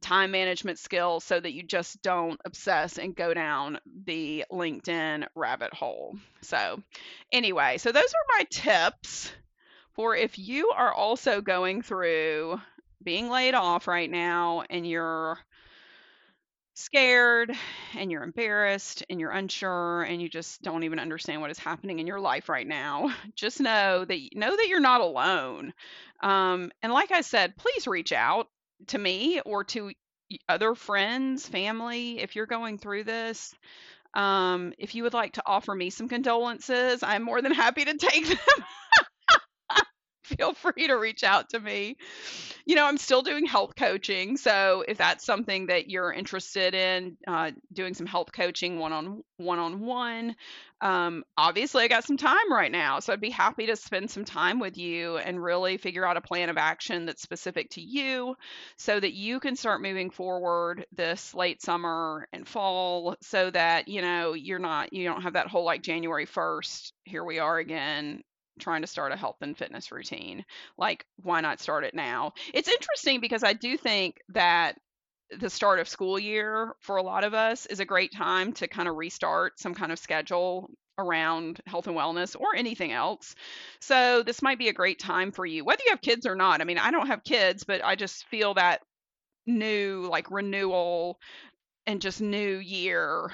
time 0.00 0.30
management 0.30 0.78
skills 0.78 1.24
so 1.24 1.38
that 1.38 1.52
you 1.52 1.62
just 1.62 2.02
don't 2.02 2.40
obsess 2.44 2.98
and 2.98 3.14
go 3.16 3.34
down 3.34 3.78
the 4.04 4.44
linkedin 4.52 5.26
rabbit 5.34 5.72
hole. 5.74 6.16
So 6.42 6.82
anyway 7.32 7.78
so 7.78 7.92
those 7.92 8.04
are 8.04 8.38
my 8.38 8.44
tips 8.50 9.32
for 9.94 10.14
if 10.14 10.38
you 10.38 10.70
are 10.70 10.92
also 10.92 11.40
going 11.40 11.82
through 11.82 12.60
being 13.02 13.30
laid 13.30 13.54
off 13.54 13.88
right 13.88 14.10
now 14.10 14.64
and 14.68 14.86
you're 14.86 15.38
scared 16.74 17.50
and 17.96 18.10
you're 18.12 18.22
embarrassed 18.22 19.02
and 19.08 19.18
you're 19.18 19.30
unsure 19.30 20.02
and 20.02 20.20
you 20.20 20.28
just 20.28 20.60
don't 20.60 20.82
even 20.82 20.98
understand 20.98 21.40
what 21.40 21.50
is 21.50 21.58
happening 21.58 22.00
in 22.00 22.06
your 22.06 22.20
life 22.20 22.50
right 22.50 22.66
now 22.66 23.10
just 23.34 23.60
know 23.60 24.04
that 24.04 24.20
know 24.34 24.54
that 24.54 24.68
you're 24.68 24.78
not 24.78 25.00
alone. 25.00 25.72
Um, 26.20 26.70
and 26.82 26.92
like 26.92 27.12
i 27.12 27.22
said 27.22 27.56
please 27.56 27.86
reach 27.86 28.12
out 28.12 28.48
to 28.88 28.98
me 28.98 29.40
or 29.40 29.64
to 29.64 29.92
other 30.48 30.74
friends 30.74 31.48
family 31.48 32.20
if 32.20 32.34
you're 32.34 32.46
going 32.46 32.78
through 32.78 33.04
this 33.04 33.54
um, 34.14 34.72
if 34.78 34.94
you 34.94 35.02
would 35.04 35.14
like 35.14 35.34
to 35.34 35.42
offer 35.46 35.74
me 35.74 35.90
some 35.90 36.08
condolences 36.08 37.02
i'm 37.02 37.22
more 37.22 37.42
than 37.42 37.52
happy 37.52 37.84
to 37.84 37.96
take 37.96 38.26
them 38.28 39.05
feel 40.26 40.52
free 40.54 40.86
to 40.86 40.94
reach 40.94 41.24
out 41.24 41.50
to 41.50 41.60
me. 41.60 41.96
You 42.64 42.74
know, 42.74 42.84
I'm 42.84 42.98
still 42.98 43.22
doing 43.22 43.46
health 43.46 43.74
coaching. 43.76 44.36
So 44.36 44.84
if 44.86 44.98
that's 44.98 45.24
something 45.24 45.66
that 45.66 45.88
you're 45.88 46.12
interested 46.12 46.74
in, 46.74 47.16
uh, 47.26 47.52
doing 47.72 47.94
some 47.94 48.06
health 48.06 48.32
coaching 48.32 48.78
one 48.78 48.92
on 48.92 49.22
one 49.36 49.58
on 49.58 49.80
one, 49.80 50.36
obviously 50.82 51.84
I 51.84 51.88
got 51.88 52.04
some 52.04 52.16
time 52.16 52.52
right 52.52 52.70
now. 52.70 53.00
So 53.00 53.12
I'd 53.12 53.20
be 53.20 53.30
happy 53.30 53.66
to 53.66 53.76
spend 53.76 54.10
some 54.10 54.24
time 54.24 54.58
with 54.58 54.76
you 54.76 55.16
and 55.16 55.42
really 55.42 55.76
figure 55.76 56.06
out 56.06 56.16
a 56.16 56.20
plan 56.20 56.48
of 56.48 56.56
action 56.56 57.06
that's 57.06 57.22
specific 57.22 57.70
to 57.70 57.80
you 57.80 58.36
so 58.76 58.98
that 58.98 59.12
you 59.12 59.40
can 59.40 59.56
start 59.56 59.82
moving 59.82 60.10
forward 60.10 60.86
this 60.92 61.34
late 61.34 61.62
summer 61.62 62.28
and 62.32 62.46
fall 62.46 63.16
so 63.22 63.50
that, 63.50 63.88
you 63.88 64.02
know, 64.02 64.34
you're 64.34 64.58
not, 64.58 64.92
you 64.92 65.04
don't 65.04 65.22
have 65.22 65.34
that 65.34 65.48
whole 65.48 65.64
like 65.64 65.82
January 65.82 66.26
1st, 66.26 66.92
here 67.04 67.24
we 67.24 67.38
are 67.38 67.58
again 67.58 68.22
trying 68.58 68.82
to 68.82 68.86
start 68.86 69.12
a 69.12 69.16
health 69.16 69.36
and 69.40 69.56
fitness 69.56 69.92
routine. 69.92 70.44
Like, 70.78 71.06
why 71.22 71.40
not 71.40 71.60
start 71.60 71.84
it 71.84 71.94
now? 71.94 72.32
It's 72.54 72.68
interesting 72.68 73.20
because 73.20 73.44
I 73.44 73.52
do 73.52 73.76
think 73.76 74.18
that 74.30 74.78
the 75.30 75.50
start 75.50 75.80
of 75.80 75.88
school 75.88 76.18
year 76.18 76.74
for 76.80 76.96
a 76.96 77.02
lot 77.02 77.24
of 77.24 77.34
us 77.34 77.66
is 77.66 77.80
a 77.80 77.84
great 77.84 78.12
time 78.12 78.52
to 78.54 78.68
kind 78.68 78.88
of 78.88 78.96
restart 78.96 79.58
some 79.58 79.74
kind 79.74 79.90
of 79.90 79.98
schedule 79.98 80.70
around 80.98 81.60
health 81.66 81.86
and 81.88 81.96
wellness 81.96 82.38
or 82.38 82.54
anything 82.56 82.92
else. 82.92 83.34
So, 83.80 84.22
this 84.22 84.40
might 84.40 84.58
be 84.58 84.68
a 84.68 84.72
great 84.72 84.98
time 84.98 85.32
for 85.32 85.44
you, 85.44 85.64
whether 85.64 85.82
you 85.84 85.90
have 85.90 86.00
kids 86.00 86.26
or 86.26 86.36
not. 86.36 86.60
I 86.60 86.64
mean, 86.64 86.78
I 86.78 86.90
don't 86.90 87.08
have 87.08 87.24
kids, 87.24 87.64
but 87.64 87.84
I 87.84 87.96
just 87.96 88.26
feel 88.26 88.54
that 88.54 88.82
new, 89.46 90.08
like, 90.10 90.30
renewal 90.30 91.18
and 91.86 92.00
just 92.02 92.20
new 92.20 92.58
year 92.58 93.32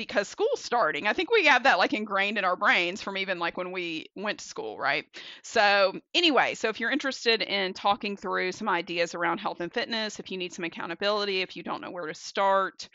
because 0.00 0.28
school's 0.28 0.62
starting. 0.62 1.06
I 1.06 1.12
think 1.12 1.30
we 1.30 1.44
have 1.44 1.64
that 1.64 1.76
like 1.76 1.92
ingrained 1.92 2.38
in 2.38 2.44
our 2.46 2.56
brains 2.56 3.02
from 3.02 3.18
even 3.18 3.38
like 3.38 3.58
when 3.58 3.70
we 3.70 4.06
went 4.16 4.38
to 4.38 4.48
school, 4.48 4.78
right? 4.78 5.04
So, 5.42 5.92
anyway, 6.14 6.54
so 6.54 6.70
if 6.70 6.80
you're 6.80 6.90
interested 6.90 7.42
in 7.42 7.74
talking 7.74 8.16
through 8.16 8.52
some 8.52 8.66
ideas 8.66 9.14
around 9.14 9.40
health 9.40 9.60
and 9.60 9.70
fitness, 9.70 10.18
if 10.18 10.30
you 10.30 10.38
need 10.38 10.54
some 10.54 10.64
accountability, 10.64 11.42
if 11.42 11.54
you 11.54 11.62
don't 11.62 11.82
know 11.82 11.90
where 11.90 12.06
to 12.06 12.14
start, 12.14 12.88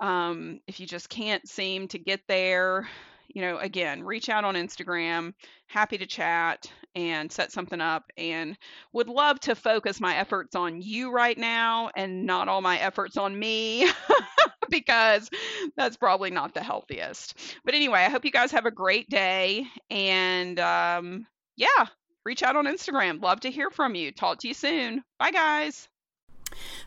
um, 0.00 0.60
if 0.66 0.80
you 0.80 0.86
just 0.86 1.10
can't 1.10 1.46
seem 1.46 1.88
to 1.88 1.98
get 1.98 2.22
there, 2.26 2.88
you 3.28 3.42
know, 3.42 3.58
again, 3.58 4.02
reach 4.02 4.30
out 4.30 4.46
on 4.46 4.54
Instagram. 4.54 5.34
Happy 5.66 5.98
to 5.98 6.06
chat 6.06 6.72
and 6.94 7.30
set 7.30 7.52
something 7.52 7.82
up 7.82 8.10
and 8.16 8.56
would 8.94 9.10
love 9.10 9.38
to 9.40 9.54
focus 9.54 10.00
my 10.00 10.16
efforts 10.16 10.56
on 10.56 10.80
you 10.80 11.12
right 11.12 11.36
now 11.36 11.90
and 11.94 12.24
not 12.24 12.48
all 12.48 12.62
my 12.62 12.78
efforts 12.78 13.18
on 13.18 13.38
me. 13.38 13.90
because 14.80 15.30
that's 15.76 15.96
probably 15.96 16.30
not 16.30 16.54
the 16.54 16.62
healthiest. 16.62 17.38
But 17.64 17.74
anyway, 17.74 18.00
I 18.00 18.08
hope 18.08 18.24
you 18.24 18.30
guys 18.30 18.52
have 18.52 18.66
a 18.66 18.70
great 18.70 19.08
day. 19.08 19.66
And 19.90 20.58
um, 20.58 21.26
yeah, 21.56 21.86
reach 22.24 22.42
out 22.42 22.56
on 22.56 22.66
Instagram. 22.66 23.22
Love 23.22 23.40
to 23.40 23.50
hear 23.50 23.70
from 23.70 23.94
you. 23.94 24.12
Talk 24.12 24.38
to 24.40 24.48
you 24.48 24.54
soon. 24.54 25.02
Bye, 25.18 25.32
guys. 25.32 25.88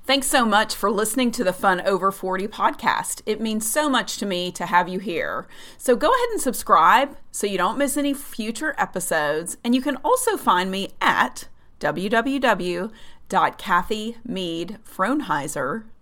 Thanks 0.05 0.27
so 0.27 0.45
much 0.45 0.75
for 0.75 0.91
listening 0.91 1.31
to 1.31 1.43
the 1.43 1.53
Fun 1.53 1.79
Over 1.81 2.11
40 2.11 2.49
podcast. 2.49 3.21
It 3.25 3.39
means 3.39 3.69
so 3.69 3.89
much 3.89 4.17
to 4.17 4.25
me 4.25 4.51
to 4.51 4.65
have 4.65 4.89
you 4.89 4.99
here. 4.99 5.47
So 5.77 5.95
go 5.95 6.07
ahead 6.07 6.29
and 6.31 6.41
subscribe 6.41 7.15
so 7.31 7.47
you 7.47 7.57
don't 7.57 7.77
miss 7.77 7.95
any 7.95 8.13
future 8.13 8.75
episodes. 8.77 9.57
And 9.63 9.73
you 9.73 9.81
can 9.81 9.95
also 9.97 10.35
find 10.35 10.69
me 10.69 10.89
at 10.99 11.47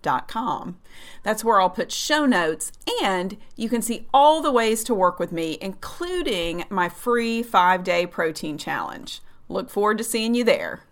www.kathymeadfronheiser.com. 0.02 0.78
That's 1.22 1.44
where 1.44 1.60
I'll 1.60 1.70
put 1.70 1.92
show 1.92 2.26
notes 2.26 2.72
and 3.02 3.36
you 3.56 3.68
can 3.68 3.82
see 3.82 4.06
all 4.12 4.40
the 4.42 4.52
ways 4.52 4.84
to 4.84 4.94
work 4.94 5.18
with 5.18 5.32
me, 5.32 5.58
including 5.60 6.64
my 6.70 6.88
free 6.88 7.42
five 7.42 7.84
day 7.84 8.06
protein 8.06 8.58
challenge. 8.58 9.20
Look 9.48 9.70
forward 9.70 9.98
to 9.98 10.04
seeing 10.04 10.34
you 10.34 10.44
there. 10.44 10.84